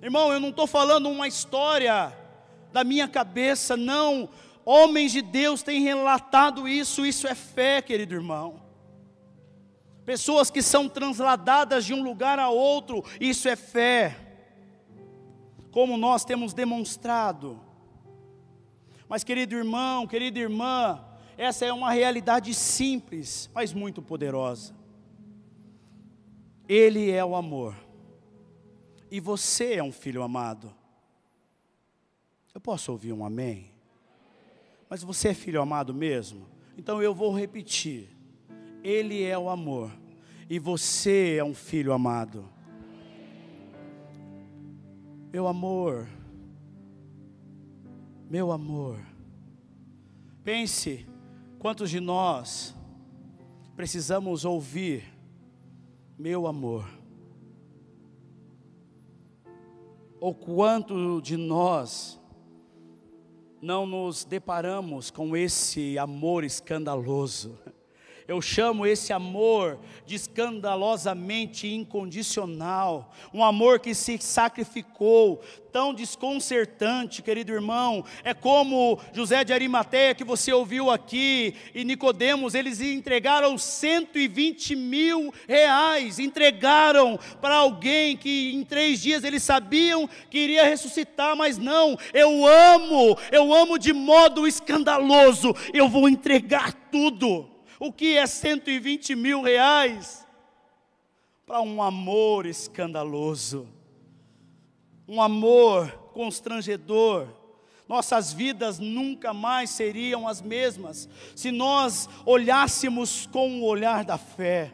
[0.00, 2.16] Irmão, eu não estou falando uma história
[2.72, 4.30] da minha cabeça, não.
[4.64, 8.62] Homens de Deus têm relatado isso, isso é fé, querido irmão.
[10.06, 14.23] Pessoas que são transladadas de um lugar a outro, isso é fé
[15.74, 17.60] como nós temos demonstrado.
[19.08, 21.04] Mas, querido irmão, querida irmã,
[21.36, 24.72] essa é uma realidade simples, mas muito poderosa.
[26.68, 27.74] Ele é o amor,
[29.10, 30.72] e você é um filho amado.
[32.54, 33.72] Eu posso ouvir um amém?
[34.88, 36.46] Mas você é filho amado mesmo?
[36.78, 38.08] Então eu vou repetir:
[38.80, 39.90] Ele é o amor,
[40.48, 42.53] e você é um filho amado.
[45.34, 46.08] Meu amor,
[48.30, 49.04] meu amor,
[50.44, 51.04] pense
[51.58, 52.72] quantos de nós
[53.74, 55.02] precisamos ouvir,
[56.16, 56.88] meu amor,
[60.20, 62.20] ou quanto de nós
[63.60, 67.58] não nos deparamos com esse amor escandaloso.
[68.26, 77.52] Eu chamo esse amor de escandalosamente incondicional, um amor que se sacrificou, tão desconcertante, querido
[77.52, 78.02] irmão.
[78.22, 85.34] É como José de Arimateia que você ouviu aqui, e Nicodemos, eles entregaram 120 mil
[85.46, 91.98] reais, entregaram para alguém que em três dias eles sabiam que iria ressuscitar, mas não,
[92.14, 97.53] eu amo, eu amo de modo escandaloso, eu vou entregar tudo.
[97.84, 100.26] O que é 120 mil reais
[101.44, 103.68] para um amor escandaloso,
[105.06, 107.28] um amor constrangedor?
[107.86, 111.06] Nossas vidas nunca mais seriam as mesmas
[111.36, 114.72] se nós olhássemos com o olhar da fé.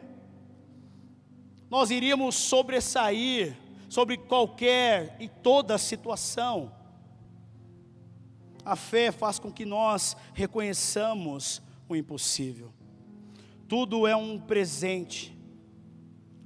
[1.69, 3.57] Nós iríamos sobressair
[3.89, 6.71] sobre qualquer e toda situação.
[8.63, 12.71] A fé faz com que nós reconheçamos o impossível.
[13.71, 15.33] Tudo é um presente.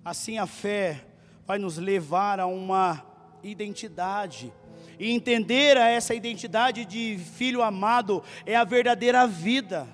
[0.04, 1.08] Assim a fé
[1.44, 3.04] vai nos levar a uma
[3.42, 4.54] identidade.
[5.00, 9.88] E entender essa identidade de filho amado é a verdadeira vida.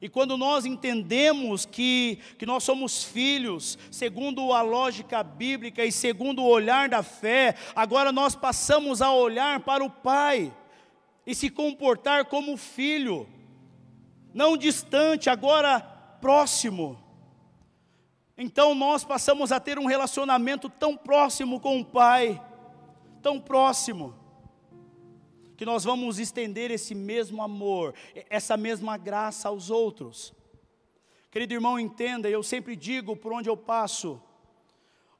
[0.00, 6.42] E quando nós entendemos que, que nós somos filhos, segundo a lógica bíblica e segundo
[6.42, 10.54] o olhar da fé, agora nós passamos a olhar para o Pai
[11.26, 13.28] e se comportar como filho,
[14.32, 15.89] não distante, agora
[16.20, 16.98] próximo.
[18.36, 22.42] Então nós passamos a ter um relacionamento tão próximo com o Pai,
[23.22, 24.14] tão próximo,
[25.56, 27.94] que nós vamos estender esse mesmo amor,
[28.30, 30.32] essa mesma graça aos outros.
[31.30, 34.20] Querido irmão, entenda, eu sempre digo por onde eu passo,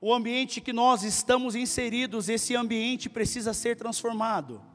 [0.01, 4.70] o ambiente que nós estamos inseridos, esse ambiente precisa ser transformado.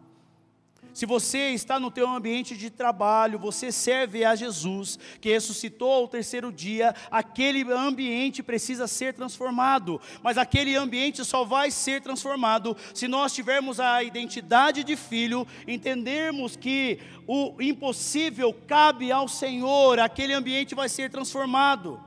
[0.95, 6.07] Se você está no teu ambiente de trabalho, você serve a Jesus, que ressuscitou ao
[6.07, 9.99] terceiro dia, aquele ambiente precisa ser transformado.
[10.23, 16.55] Mas aquele ambiente só vai ser transformado se nós tivermos a identidade de filho, entendermos
[16.55, 21.99] que o impossível cabe ao Senhor, aquele ambiente vai ser transformado.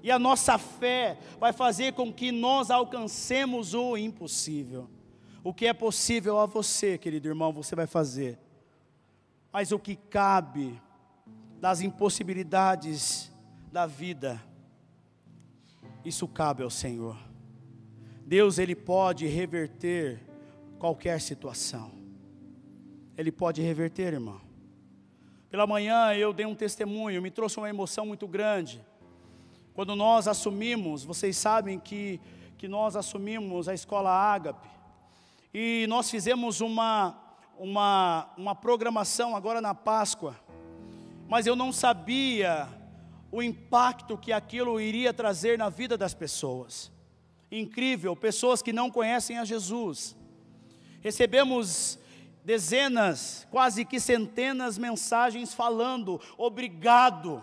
[0.00, 4.88] E a nossa fé vai fazer com que nós alcancemos o impossível.
[5.44, 8.38] O que é possível a você, querido irmão, você vai fazer.
[9.52, 10.80] Mas o que cabe
[11.60, 13.30] das impossibilidades
[13.72, 14.42] da vida,
[16.04, 17.16] isso cabe ao Senhor.
[18.24, 20.20] Deus, Ele pode reverter
[20.78, 21.90] qualquer situação.
[23.16, 24.40] Ele pode reverter, irmão.
[25.50, 28.80] Pela manhã eu dei um testemunho, me trouxe uma emoção muito grande.
[29.74, 32.20] Quando nós assumimos, vocês sabem que,
[32.56, 34.71] que nós assumimos a escola Ágape
[35.54, 37.18] e nós fizemos uma,
[37.58, 40.36] uma, uma programação agora na Páscoa,
[41.28, 42.68] mas eu não sabia
[43.30, 46.90] o impacto que aquilo iria trazer na vida das pessoas.
[47.50, 50.16] Incrível, pessoas que não conhecem a Jesus.
[51.00, 51.98] Recebemos
[52.44, 57.42] dezenas, quase que centenas mensagens falando: obrigado.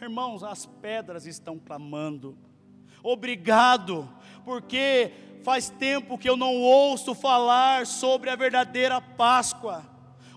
[0.00, 2.36] Irmãos, as pedras estão clamando.
[3.02, 4.08] Obrigado,
[4.44, 5.12] porque
[5.46, 9.88] Faz tempo que eu não ouço falar sobre a verdadeira Páscoa.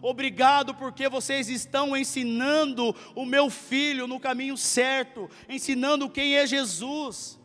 [0.03, 7.39] Obrigado porque vocês estão ensinando o meu filho no caminho certo, ensinando quem é Jesus.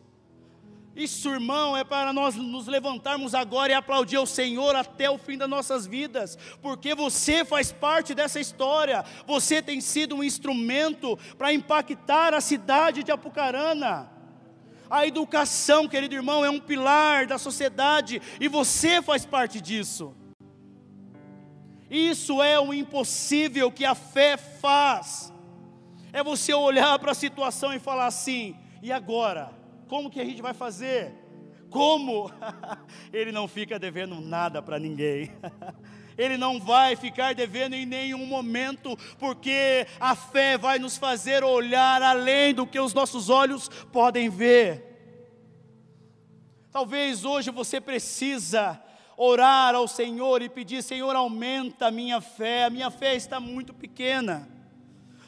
[0.95, 5.35] Isso, irmão, é para nós nos levantarmos agora e aplaudir o Senhor até o fim
[5.35, 11.51] das nossas vidas, porque você faz parte dessa história, você tem sido um instrumento para
[11.51, 14.14] impactar a cidade de Apucarana.
[14.95, 20.15] A educação, querido irmão, é um pilar da sociedade e você faz parte disso.
[21.89, 25.33] Isso é o impossível que a fé faz.
[26.13, 29.51] É você olhar para a situação e falar assim: e agora?
[29.89, 31.13] Como que a gente vai fazer?
[31.69, 32.31] Como?
[33.11, 35.29] Ele não fica devendo nada para ninguém.
[36.17, 42.01] Ele não vai ficar devendo em nenhum momento, porque a fé vai nos fazer olhar
[42.01, 44.83] além do que os nossos olhos podem ver.
[46.71, 48.81] Talvez hoje você precisa
[49.17, 53.73] orar ao Senhor e pedir: Senhor, aumenta a minha fé, a minha fé está muito
[53.73, 54.49] pequena.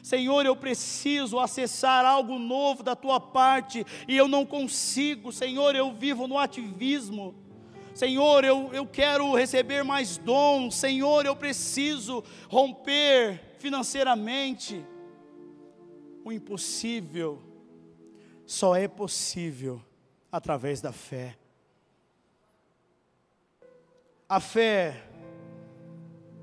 [0.02, 5.32] Senhor, eu preciso acessar algo novo da tua parte e eu não consigo.
[5.32, 7.34] Senhor, eu vivo no ativismo.
[7.98, 10.76] Senhor, eu, eu quero receber mais dons.
[10.76, 14.86] Senhor, eu preciso romper financeiramente.
[16.24, 17.42] O impossível
[18.46, 19.82] só é possível
[20.30, 21.36] através da fé.
[24.28, 25.02] A fé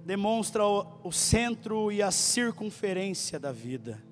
[0.04, 4.04] demonstra o, o, centro e a circunferência da vida.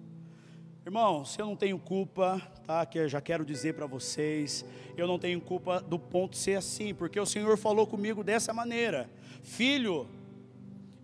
[0.86, 2.86] Irmãos, eu não tenho culpa, tá?
[2.86, 4.66] Que eu já quero dizer para vocês,
[4.98, 9.10] eu não tenho culpa do ponto ser assim, porque o Senhor falou comigo dessa maneira.
[9.42, 10.10] Filho,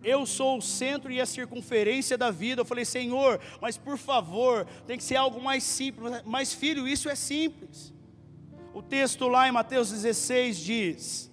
[0.04, 2.60] eu sou o centro e a circunferência da vida.
[2.60, 6.22] Eu falei, Senhor, mas por favor, tem que ser algo mais simples.
[6.26, 7.90] Mas, filho, isso é simples.
[8.74, 11.30] O texto lá em Mateus 16 diz: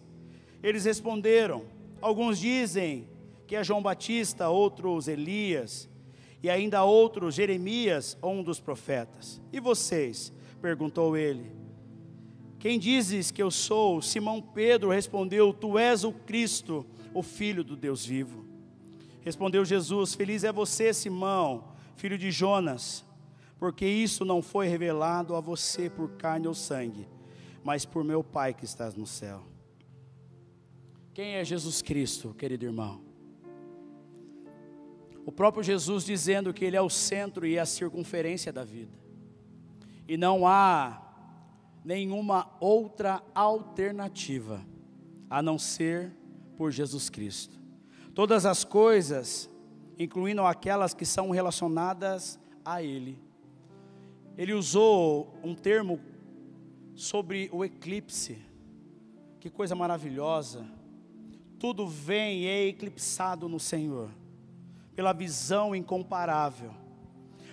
[0.64, 1.66] Eles responderam,
[2.02, 3.10] alguns dizem
[3.46, 5.90] que é João Batista, outros Elias,
[6.42, 9.42] e ainda outros Jeremias um dos profetas.
[9.52, 10.34] E vocês?
[10.62, 11.52] perguntou ele.
[12.60, 14.02] Quem dizes que eu sou?
[14.02, 18.46] Simão Pedro respondeu: Tu és o Cristo, o Filho do Deus vivo.
[19.22, 23.06] Respondeu Jesus: Feliz é você, Simão, filho de Jonas,
[23.60, 27.08] porque isso não foi revelado a você por carne ou sangue,
[27.64, 29.44] mas por meu Pai que estás no céu.
[31.14, 33.07] Quem é Jesus Cristo, querido irmão?
[35.28, 38.98] O próprio Jesus dizendo que Ele é o centro e a circunferência da vida,
[40.08, 41.02] e não há
[41.84, 44.66] nenhuma outra alternativa
[45.30, 46.14] a não ser
[46.56, 47.60] por Jesus Cristo.
[48.16, 49.50] Todas as coisas,
[50.00, 53.20] incluindo aquelas que são relacionadas a Ele.
[54.38, 56.00] Ele usou um termo
[56.96, 58.38] sobre o eclipse.
[59.42, 60.66] Que coisa maravilhosa.
[61.60, 64.10] Tudo vem e é eclipsado no Senhor,
[64.98, 66.74] pela visão incomparável.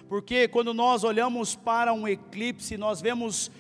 [0.09, 3.51] Porque quando nós olhamos para um eclipse, nós vemos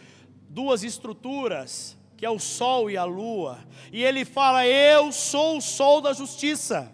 [0.48, 3.58] duas estruturas, que é o sol e a lua,
[3.92, 6.90] e ele fala: Eu sou o sol da justiça.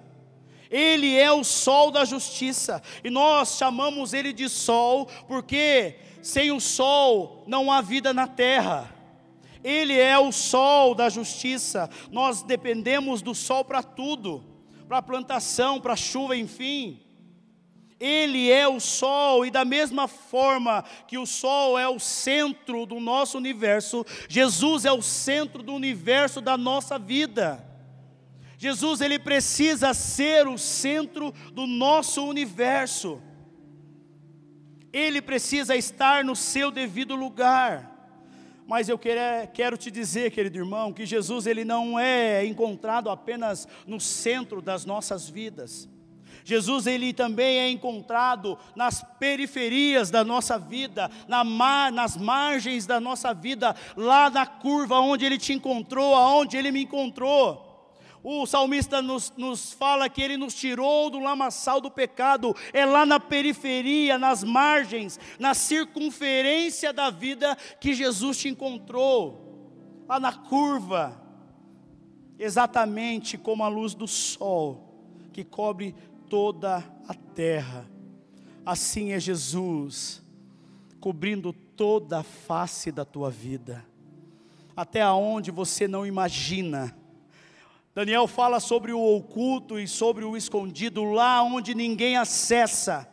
[0.69, 6.61] Ele é o sol da justiça, e nós chamamos ele de sol, porque sem o
[6.61, 8.93] sol não há vida na terra.
[9.63, 11.89] Ele é o sol da justiça.
[12.11, 14.50] Nós dependemos do sol para tudo,
[14.91, 17.01] para plantação, para chuva, enfim.
[18.01, 22.99] Ele é o sol, e da mesma forma que o sol é o centro do
[22.99, 27.65] nosso universo, Jesus é o centro do universo da nossa vida.
[28.59, 33.23] Jesus ele precisa ser o centro do nosso universo.
[34.93, 37.90] Ele precisa estar no seu devido lugar.
[38.71, 43.99] Mas eu quero te dizer, querido irmão, que Jesus ele não é encontrado apenas no
[43.99, 45.89] centro das nossas vidas.
[46.45, 53.01] Jesus ele também é encontrado nas periferias da nossa vida, na mar, nas margens da
[53.01, 57.70] nossa vida, lá na curva onde ele te encontrou, aonde ele me encontrou.
[58.23, 63.07] O salmista nos, nos fala que ele nos tirou do lamaçal do pecado, é lá
[63.07, 71.19] na periferia, nas margens, na circunferência da vida que Jesus te encontrou, lá na curva,
[72.39, 74.91] exatamente como a luz do sol
[75.33, 75.95] que cobre
[76.29, 77.89] toda a terra.
[78.67, 80.23] Assim é Jesus,
[81.01, 83.83] cobrindo toda a face da tua vida,
[84.77, 86.95] até aonde você não imagina
[87.93, 93.09] Daniel fala sobre o oculto e sobre o escondido, lá onde ninguém acessa,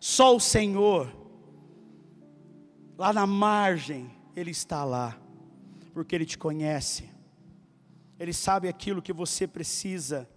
[0.00, 1.14] só o Senhor.
[2.96, 5.18] Lá na margem, Ele está lá,
[5.92, 7.10] porque Ele te conhece,
[8.18, 10.28] Ele sabe aquilo que você precisa.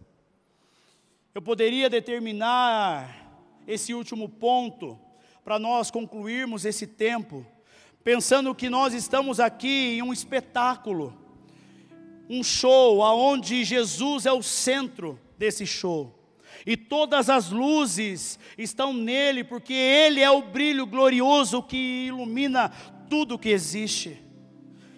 [1.34, 5.00] Eu poderia determinar esse último ponto,
[5.42, 7.46] para nós concluirmos esse tempo,
[8.04, 11.25] pensando que nós estamos aqui em um espetáculo
[12.30, 16.14] um show aonde Jesus é o centro desse show.
[16.66, 22.70] E todas as luzes estão nele, porque ele é o brilho glorioso que ilumina
[23.10, 24.20] tudo que existe.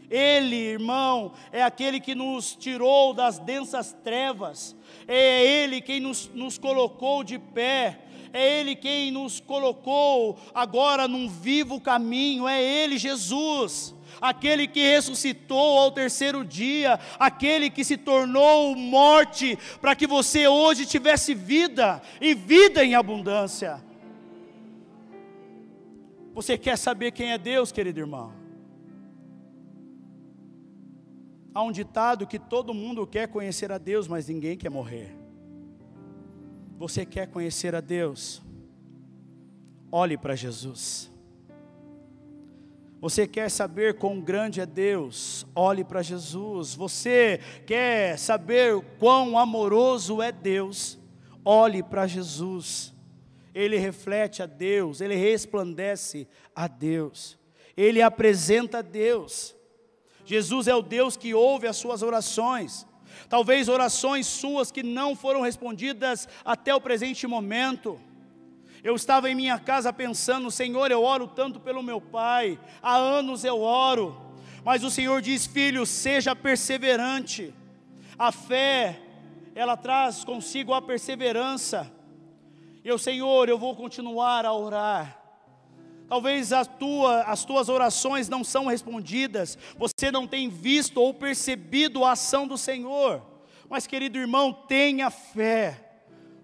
[0.09, 4.73] Ele, irmão, é aquele que nos tirou das densas trevas,
[5.05, 7.99] é Ele quem nos, nos colocou de pé,
[8.32, 15.80] é Ele quem nos colocou agora num vivo caminho, é Ele, Jesus aquele que ressuscitou
[15.80, 22.34] ao terceiro dia, aquele que se tornou morte, para que você hoje tivesse vida e
[22.34, 23.84] vida em abundância.
[26.34, 28.32] Você quer saber quem é Deus, querido irmão?
[31.53, 35.15] Há um ditado que todo mundo quer conhecer a Deus, mas ninguém quer morrer.
[36.78, 38.43] Você quer conhecer a Deus?
[39.91, 41.11] Olhe para Jesus.
[43.00, 45.45] Você quer saber quão grande é Deus?
[45.54, 46.74] Olhe para Jesus.
[46.74, 50.98] Você quer saber quão amoroso é Deus?
[51.45, 52.93] Olhe para Jesus.
[53.54, 57.39] Ele reflete a Deus, ele resplandece a Deus,
[57.76, 59.56] ele apresenta a Deus.
[60.24, 62.86] Jesus é o Deus que ouve as suas orações.
[63.30, 68.00] Talvez orações suas que não foram respondidas até o presente momento.
[68.84, 73.43] Eu estava em minha casa pensando, Senhor, eu oro tanto pelo meu pai, há anos
[73.43, 74.15] eu oro,
[74.63, 77.53] mas o Senhor diz, filho, seja perseverante.
[78.17, 78.99] A fé,
[79.55, 81.91] ela traz consigo a perseverança.
[82.84, 85.21] Eu, Senhor, eu vou continuar a orar.
[86.07, 92.11] Talvez tua, as tuas orações não são respondidas, você não tem visto ou percebido a
[92.11, 93.21] ação do Senhor.
[93.69, 95.87] Mas, querido irmão, tenha fé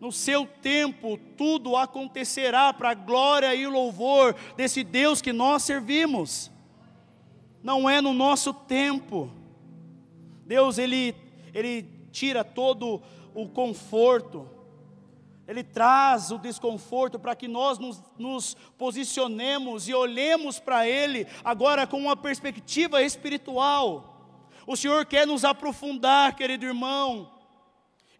[0.03, 6.51] no seu tempo tudo acontecerá para a glória e louvor desse Deus que nós servimos.
[7.63, 9.31] Não é no nosso tempo.
[10.45, 11.15] Deus ele
[11.53, 13.01] ele tira todo
[13.33, 14.45] o conforto.
[15.47, 21.87] Ele traz o desconforto para que nós nos, nos posicionemos e olhemos para Ele agora
[21.87, 24.49] com uma perspectiva espiritual.
[24.67, 27.32] O Senhor quer nos aprofundar, querido irmão,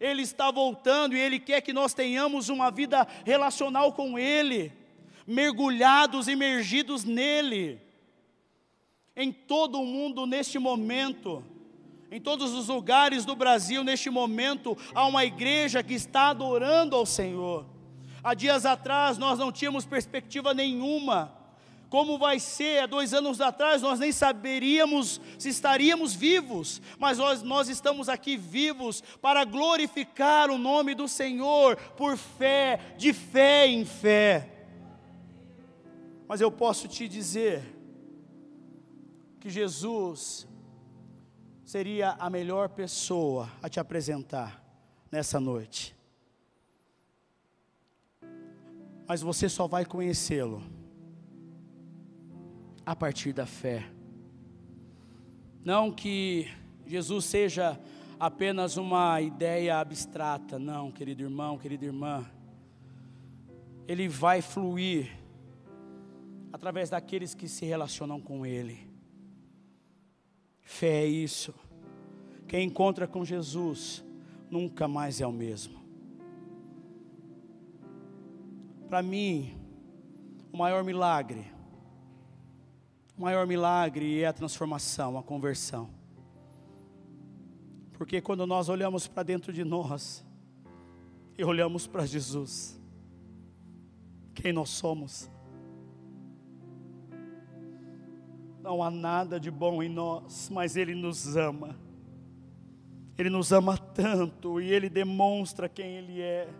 [0.04, 4.70] Ele está voltando e Ele quer que nós tenhamos uma vida relacional com Ele,
[5.26, 7.80] mergulhados, imergidos nele.
[9.16, 11.42] Em todo o mundo, neste momento,
[12.10, 17.06] em todos os lugares do Brasil, neste momento, há uma igreja que está adorando ao
[17.06, 17.64] Senhor.
[18.22, 21.43] Há dias atrás nós não tínhamos perspectiva nenhuma
[21.94, 27.40] como vai ser, há dois anos atrás nós nem saberíamos se estaríamos vivos, mas nós,
[27.40, 33.84] nós estamos aqui vivos para glorificar o nome do Senhor por fé, de fé em
[33.84, 34.66] fé.
[36.26, 37.62] Mas eu posso te dizer
[39.38, 40.48] que Jesus
[41.64, 44.60] seria a melhor pessoa a te apresentar
[45.12, 45.96] nessa noite.
[49.06, 50.83] Mas você só vai conhecê-lo
[52.84, 53.84] a partir da fé.
[55.64, 56.48] Não que
[56.86, 57.80] Jesus seja
[58.20, 62.24] apenas uma ideia abstrata, não, querido irmão, querida irmã.
[63.88, 65.10] Ele vai fluir
[66.52, 68.90] através daqueles que se relacionam com Ele.
[70.60, 71.54] Fé é isso.
[72.46, 74.04] Quem encontra com Jesus
[74.50, 75.82] nunca mais é o mesmo.
[78.88, 79.58] Para mim,
[80.52, 81.53] o maior milagre
[83.16, 85.88] o maior milagre é a transformação, a conversão.
[87.92, 90.24] Porque quando nós olhamos para dentro de nós
[91.38, 92.80] e olhamos para Jesus,
[94.34, 95.30] quem nós somos,
[98.60, 101.78] não há nada de bom em nós, mas Ele nos ama.
[103.16, 106.52] Ele nos ama tanto e Ele demonstra quem Ele é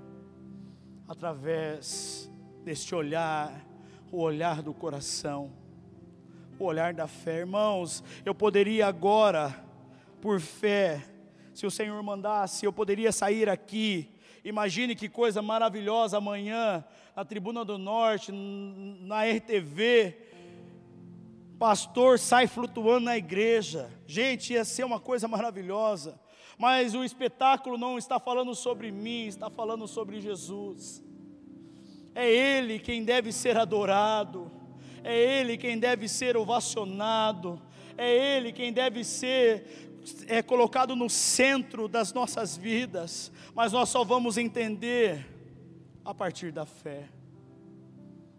[1.09, 2.31] através
[2.65, 3.67] deste olhar,
[4.13, 5.64] o olhar do coração
[6.59, 7.39] o olhar da fé.
[7.39, 9.55] Irmãos, eu poderia agora,
[10.21, 11.05] por fé,
[11.53, 14.09] se o Senhor mandasse, eu poderia sair aqui.
[14.45, 16.85] Imagine que coisa maravilhosa amanhã,
[17.17, 20.19] na Tribuna do Norte, na RTV.
[21.59, 23.91] Pastor sai flutuando na igreja.
[24.07, 26.21] Gente, ia ser uma coisa maravilhosa.
[26.59, 31.03] Mas o espetáculo não está falando sobre mim, está falando sobre Jesus.
[32.15, 34.51] É Ele quem deve ser adorado
[35.05, 37.61] é Ele quem deve ser ovacionado,
[37.97, 39.93] é Ele quem deve ser
[40.27, 45.27] é, colocado no centro das nossas vidas, mas nós só vamos entender
[46.05, 47.05] a partir da fé.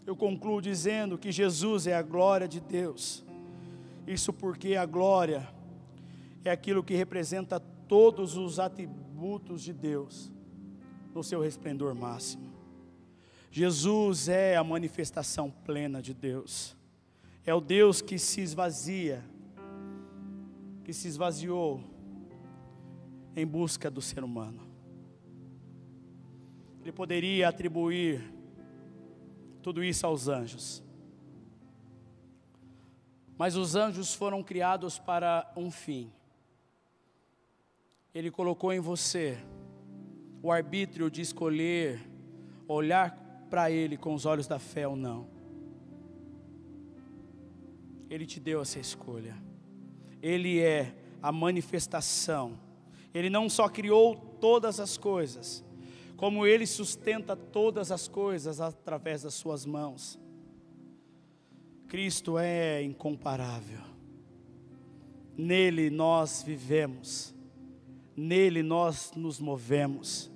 [0.06, 3.24] Eu concluo dizendo que Jesus é a glória de Deus,
[4.08, 5.48] isso porque a glória
[6.44, 10.32] é aquilo que representa todos os atributos de Deus
[11.14, 12.55] no seu resplendor máximo.
[13.58, 16.76] Jesus é a manifestação plena de Deus.
[17.46, 19.24] É o Deus que se esvazia,
[20.84, 21.82] que se esvaziou
[23.34, 24.60] em busca do ser humano.
[26.82, 28.30] Ele poderia atribuir
[29.64, 30.84] tudo isso aos anjos.
[33.38, 36.12] Mas os anjos foram criados para um fim.
[38.14, 39.38] Ele colocou em você
[40.44, 42.02] o arbítrio de escolher,
[42.68, 45.28] olhar para Ele com os olhos da fé ou não.
[48.10, 49.36] Ele te deu essa escolha.
[50.22, 52.60] Ele é a manifestação.
[53.14, 55.64] Ele não só criou todas as coisas,
[56.18, 60.20] como Ele sustenta todas as coisas através das Suas mãos.
[61.88, 63.82] Cristo é incomparável.
[65.38, 67.34] Nele nós vivemos,
[68.16, 70.32] nele nós nos movemos,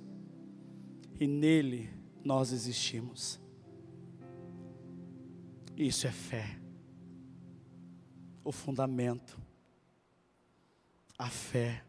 [1.18, 3.40] e nele nós existimos.
[5.76, 6.58] Isso é fé.
[8.44, 9.38] O fundamento,
[11.18, 11.84] a fé.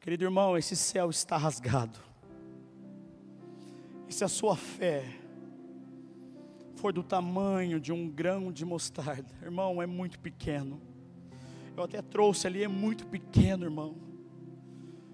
[0.00, 1.98] Querido irmão, esse céu está rasgado.
[4.08, 5.04] E se a sua fé
[6.76, 10.80] for do tamanho de um grão de mostarda, irmão, é muito pequeno.
[11.76, 14.05] Eu até trouxe ali, é muito pequeno, irmão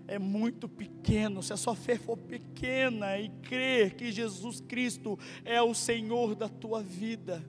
[0.06, 5.60] é muito pequeno, se a sua fé for pequena e crer que Jesus Cristo é
[5.62, 7.44] o Senhor da tua vida,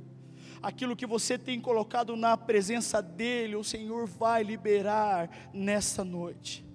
[0.62, 6.66] aquilo que você tem colocado na presença dEle, o Senhor vai liberar nessa noite.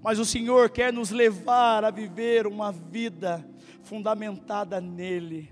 [0.00, 3.44] Mas o Senhor quer nos levar a viver uma vida
[3.82, 5.50] fundamentada nele.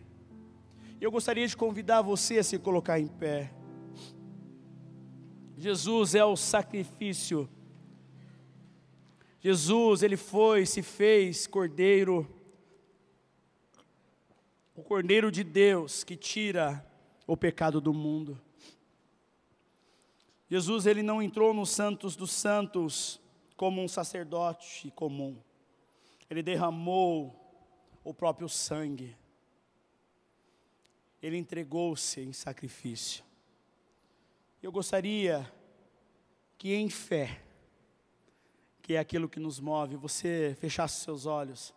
[1.00, 3.52] Eu gostaria de convidar você a se colocar em pé.
[5.58, 7.48] Jesus é o sacrifício
[9.40, 12.28] Jesus, ele foi, se fez cordeiro,
[14.74, 16.84] o cordeiro de Deus que tira
[17.26, 18.40] o pecado do mundo.
[20.48, 23.20] Jesus, ele não entrou nos santos dos santos
[23.56, 25.36] como um sacerdote comum.
[26.30, 27.34] Ele derramou
[28.04, 29.16] o próprio sangue.
[31.22, 33.24] Ele entregou-se em sacrifício.
[34.62, 35.50] Eu gostaria
[36.58, 37.42] que em fé,
[38.86, 41.74] que é aquilo que nos move, você fechasse seus olhos.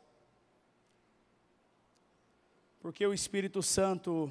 [2.79, 4.29] Porque o Espírito Santo,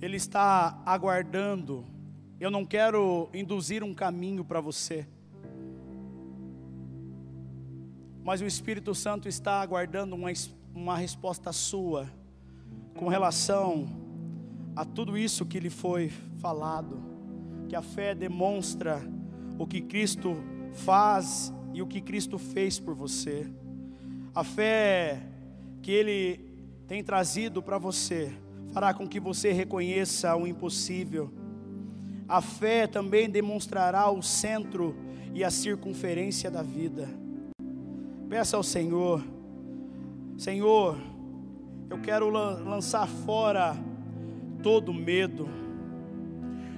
[0.00, 1.84] Ele está aguardando.
[2.40, 5.06] Eu não quero induzir um caminho para você.
[8.24, 10.30] Mas o Espírito Santo está aguardando uma,
[10.74, 12.10] uma resposta sua
[12.94, 13.86] com relação
[14.74, 17.02] a tudo isso que lhe foi falado.
[17.68, 19.11] Que a fé demonstra
[19.58, 20.36] o que Cristo
[20.72, 23.46] faz e o que Cristo fez por você.
[24.34, 25.22] A fé
[25.80, 26.40] que Ele
[26.86, 28.32] tem trazido para você
[28.72, 31.30] fará com que você reconheça o impossível.
[32.28, 34.96] A fé também demonstrará o centro
[35.34, 37.08] e a circunferência da vida.
[38.28, 39.22] Peça ao Senhor,
[40.38, 40.98] Senhor,
[41.90, 43.76] eu quero lançar fora
[44.62, 45.46] todo medo,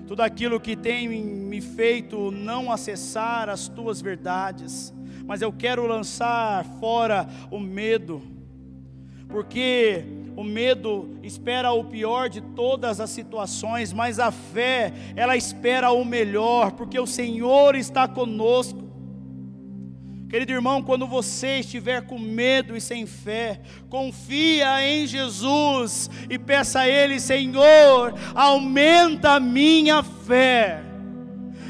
[0.07, 4.93] tudo aquilo que tem me feito não acessar as tuas verdades,
[5.27, 8.35] mas eu quero lançar fora o medo
[9.35, 10.05] porque
[10.37, 16.05] o medo espera o pior de todas as situações, mas a fé, ela espera o
[16.05, 18.84] melhor, porque o Senhor está conosco.
[20.35, 26.81] Querido irmão, quando você estiver com medo e sem fé, confia em Jesus e peça
[26.81, 30.81] a Ele, Senhor, aumenta a minha fé.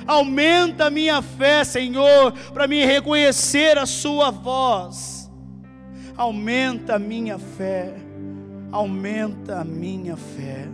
[0.06, 5.24] Aumenta a minha fé, Senhor, para me reconhecer a Sua voz
[6.16, 7.94] aumenta a minha fé,
[8.70, 10.68] aumenta a minha fé.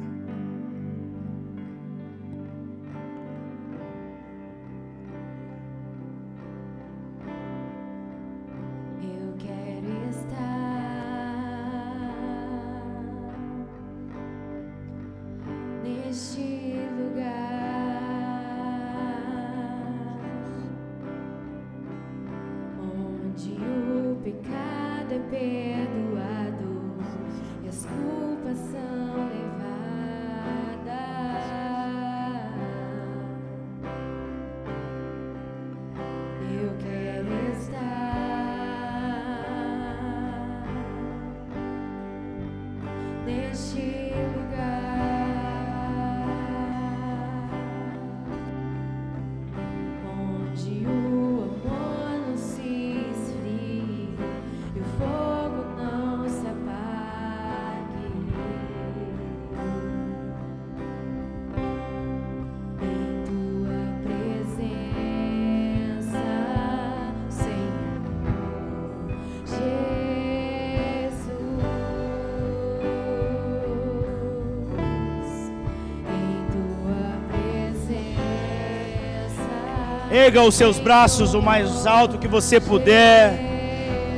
[80.11, 83.39] Erga os seus braços o mais alto que você puder.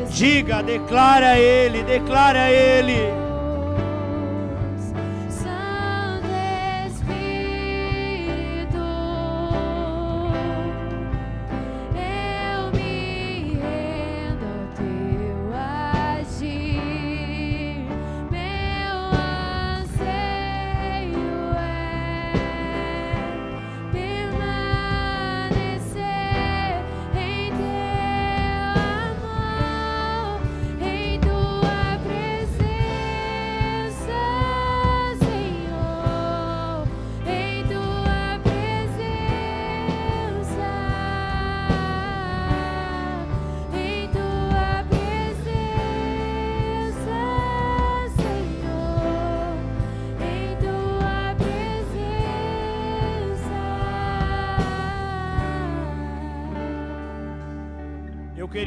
[0.09, 3.22] Diga, declara a Ele, declara a Ele.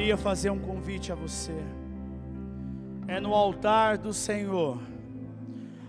[0.06, 1.52] Queria fazer um convite a você.
[3.08, 4.78] É no altar do Senhor,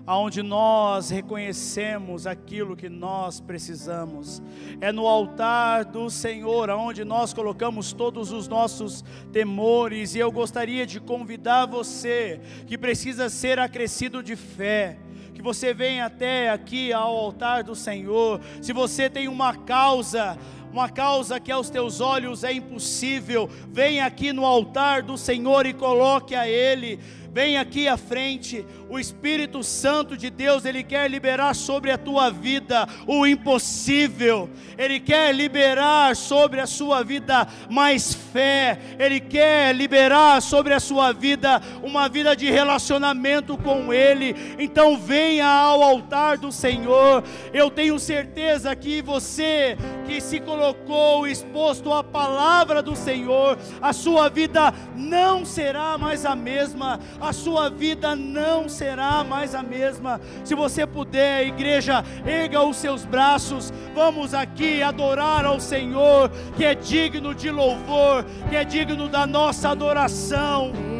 [0.07, 4.43] aonde nós reconhecemos aquilo que nós precisamos.
[4.81, 9.05] É no altar do Senhor, aonde nós colocamos todos os nossos
[9.35, 10.14] temores.
[10.14, 14.99] E eu gostaria de convidar você que precisa ser acrescido de fé
[15.35, 18.41] que você venha até aqui ao altar do Senhor.
[18.62, 20.39] Se você tem uma causa
[20.77, 25.72] uma causa que aos teus olhos é impossível, vem aqui no altar do Senhor e
[25.72, 27.01] coloque a Ele.
[27.37, 32.30] Vem aqui à frente, o Espírito Santo de Deus, ele quer liberar sobre a tua
[32.30, 34.49] vida o impossível.
[34.78, 38.78] Ele quer liberar sobre a sua vida mais fé.
[38.99, 44.34] Ele quer liberar sobre a sua vida uma vida de relacionamento com ele.
[44.59, 47.22] Então venha ao altar do Senhor.
[47.53, 49.76] Eu tenho certeza que você
[50.07, 56.37] que se colocou exposto à palavra do Senhor, a sua vida não será mais a
[56.37, 56.99] mesma
[57.33, 60.20] sua vida não será mais a mesma.
[60.45, 66.74] Se você puder, igreja, erga os seus braços, vamos aqui adorar ao Senhor, que é
[66.74, 70.95] digno de louvor, que é digno da nossa adoração.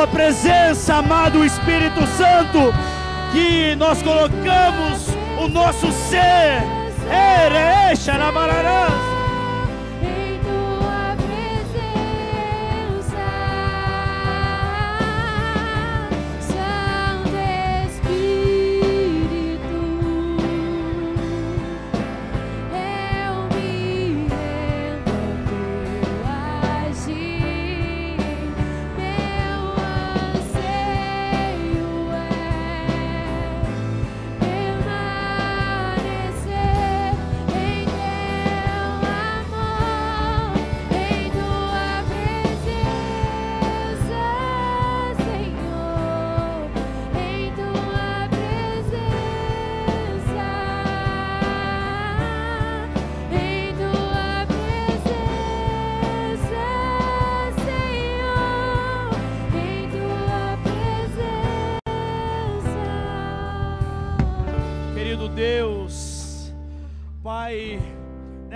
[0.00, 2.72] Tua presença, amado Espírito Santo,
[3.32, 6.62] que nós colocamos o nosso ser.
[7.10, 9.09] Ere, xarabararás.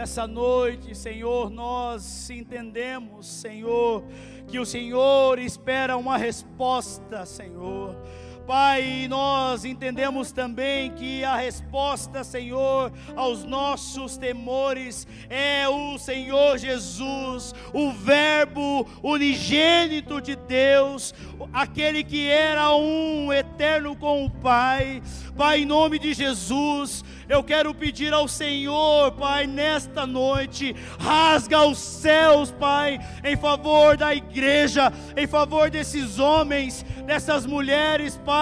[0.04, 4.04] Nessa noite, Senhor, nós entendemos, Senhor,
[4.46, 7.96] que o Senhor espera uma resposta, Senhor.
[8.46, 17.54] Pai, nós entendemos também que a resposta, Senhor, aos nossos temores é o Senhor Jesus,
[17.72, 21.14] o Verbo unigênito de Deus,
[21.54, 25.02] aquele que era um eterno com o Pai.
[25.34, 31.78] Pai, em nome de Jesus, eu quero pedir ao Senhor, Pai, nesta noite, rasga os
[31.78, 38.33] céus, Pai, em favor da igreja, em favor desses homens, dessas mulheres, Pai,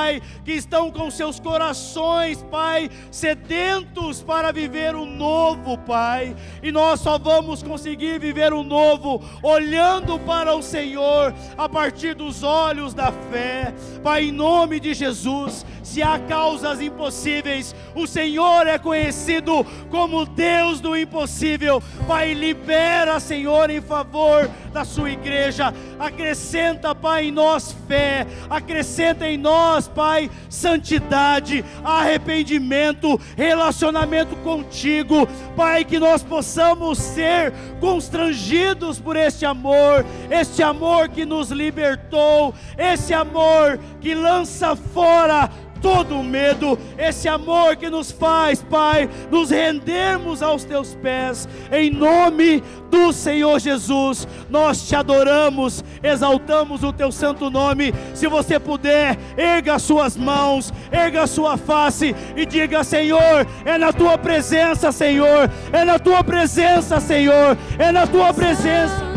[0.45, 6.34] que estão com seus corações, Pai, sedentos para viver o novo, Pai.
[6.62, 12.43] E nós só vamos conseguir viver o novo olhando para o Senhor a partir dos
[12.43, 13.74] olhos da fé.
[14.03, 20.80] Pai, em nome de Jesus, se há causas impossíveis, o Senhor é conhecido como Deus
[20.80, 21.82] do impossível.
[22.07, 25.74] Pai, libera, Senhor, em favor da sua igreja.
[25.99, 35.28] Acrescenta, Pai, em nós fé, acrescenta em nós, Pai, santidade, arrependimento, relacionamento contigo.
[35.56, 43.12] Pai, que nós possamos ser constrangidos por este amor, este amor que nos libertou, esse
[43.12, 45.50] amor que lança fora
[45.82, 51.90] todo o medo, esse amor que nos faz, Pai, nos rendermos aos teus pés, em
[51.90, 57.92] nome do Senhor Jesus, nós te adoramos, exaltamos o teu santo nome.
[58.14, 63.92] Se você puder, erga as suas mãos, erga sua face e diga: Senhor, é na
[63.92, 69.12] tua presença, Senhor, é na tua presença, Senhor, é na tua presença.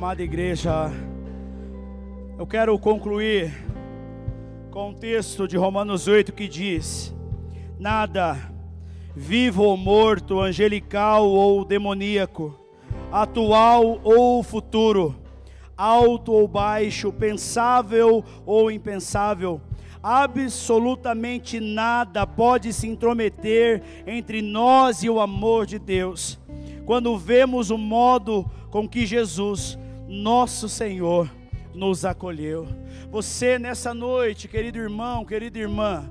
[0.00, 0.90] Amada igreja,
[2.38, 3.52] eu quero concluir
[4.70, 7.14] com o texto de Romanos 8 que diz:
[7.78, 8.34] Nada,
[9.14, 12.58] vivo ou morto, angelical ou demoníaco,
[13.12, 15.14] atual ou futuro,
[15.76, 19.60] alto ou baixo, pensável ou impensável,
[20.02, 26.40] absolutamente nada pode se intrometer entre nós e o amor de Deus.
[26.86, 29.78] Quando vemos o modo com que Jesus,
[30.10, 31.30] nosso Senhor,
[31.72, 32.66] nos acolheu.
[33.12, 36.10] Você nessa noite, querido irmão, querida irmã,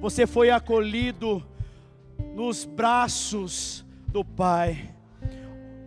[0.00, 1.40] você foi acolhido
[2.34, 4.92] nos braços do Pai,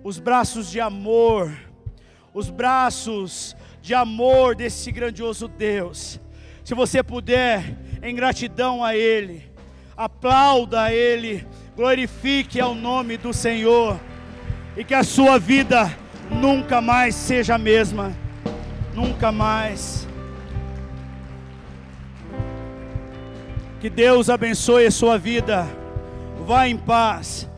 [0.06, 1.52] os braços de amor,
[2.34, 6.18] os braços de amor desse grandioso Deus.
[6.64, 9.52] Se você puder, em gratidão a Ele,
[9.98, 11.46] aplauda a Ele,
[11.76, 14.00] glorifique ao nome do Senhor,
[14.78, 15.94] e que a sua vida
[16.30, 18.12] nunca mais seja a mesma,
[18.94, 20.08] nunca mais.
[23.80, 25.66] Que Deus abençoe a sua vida.
[26.46, 27.50] Vá em paz.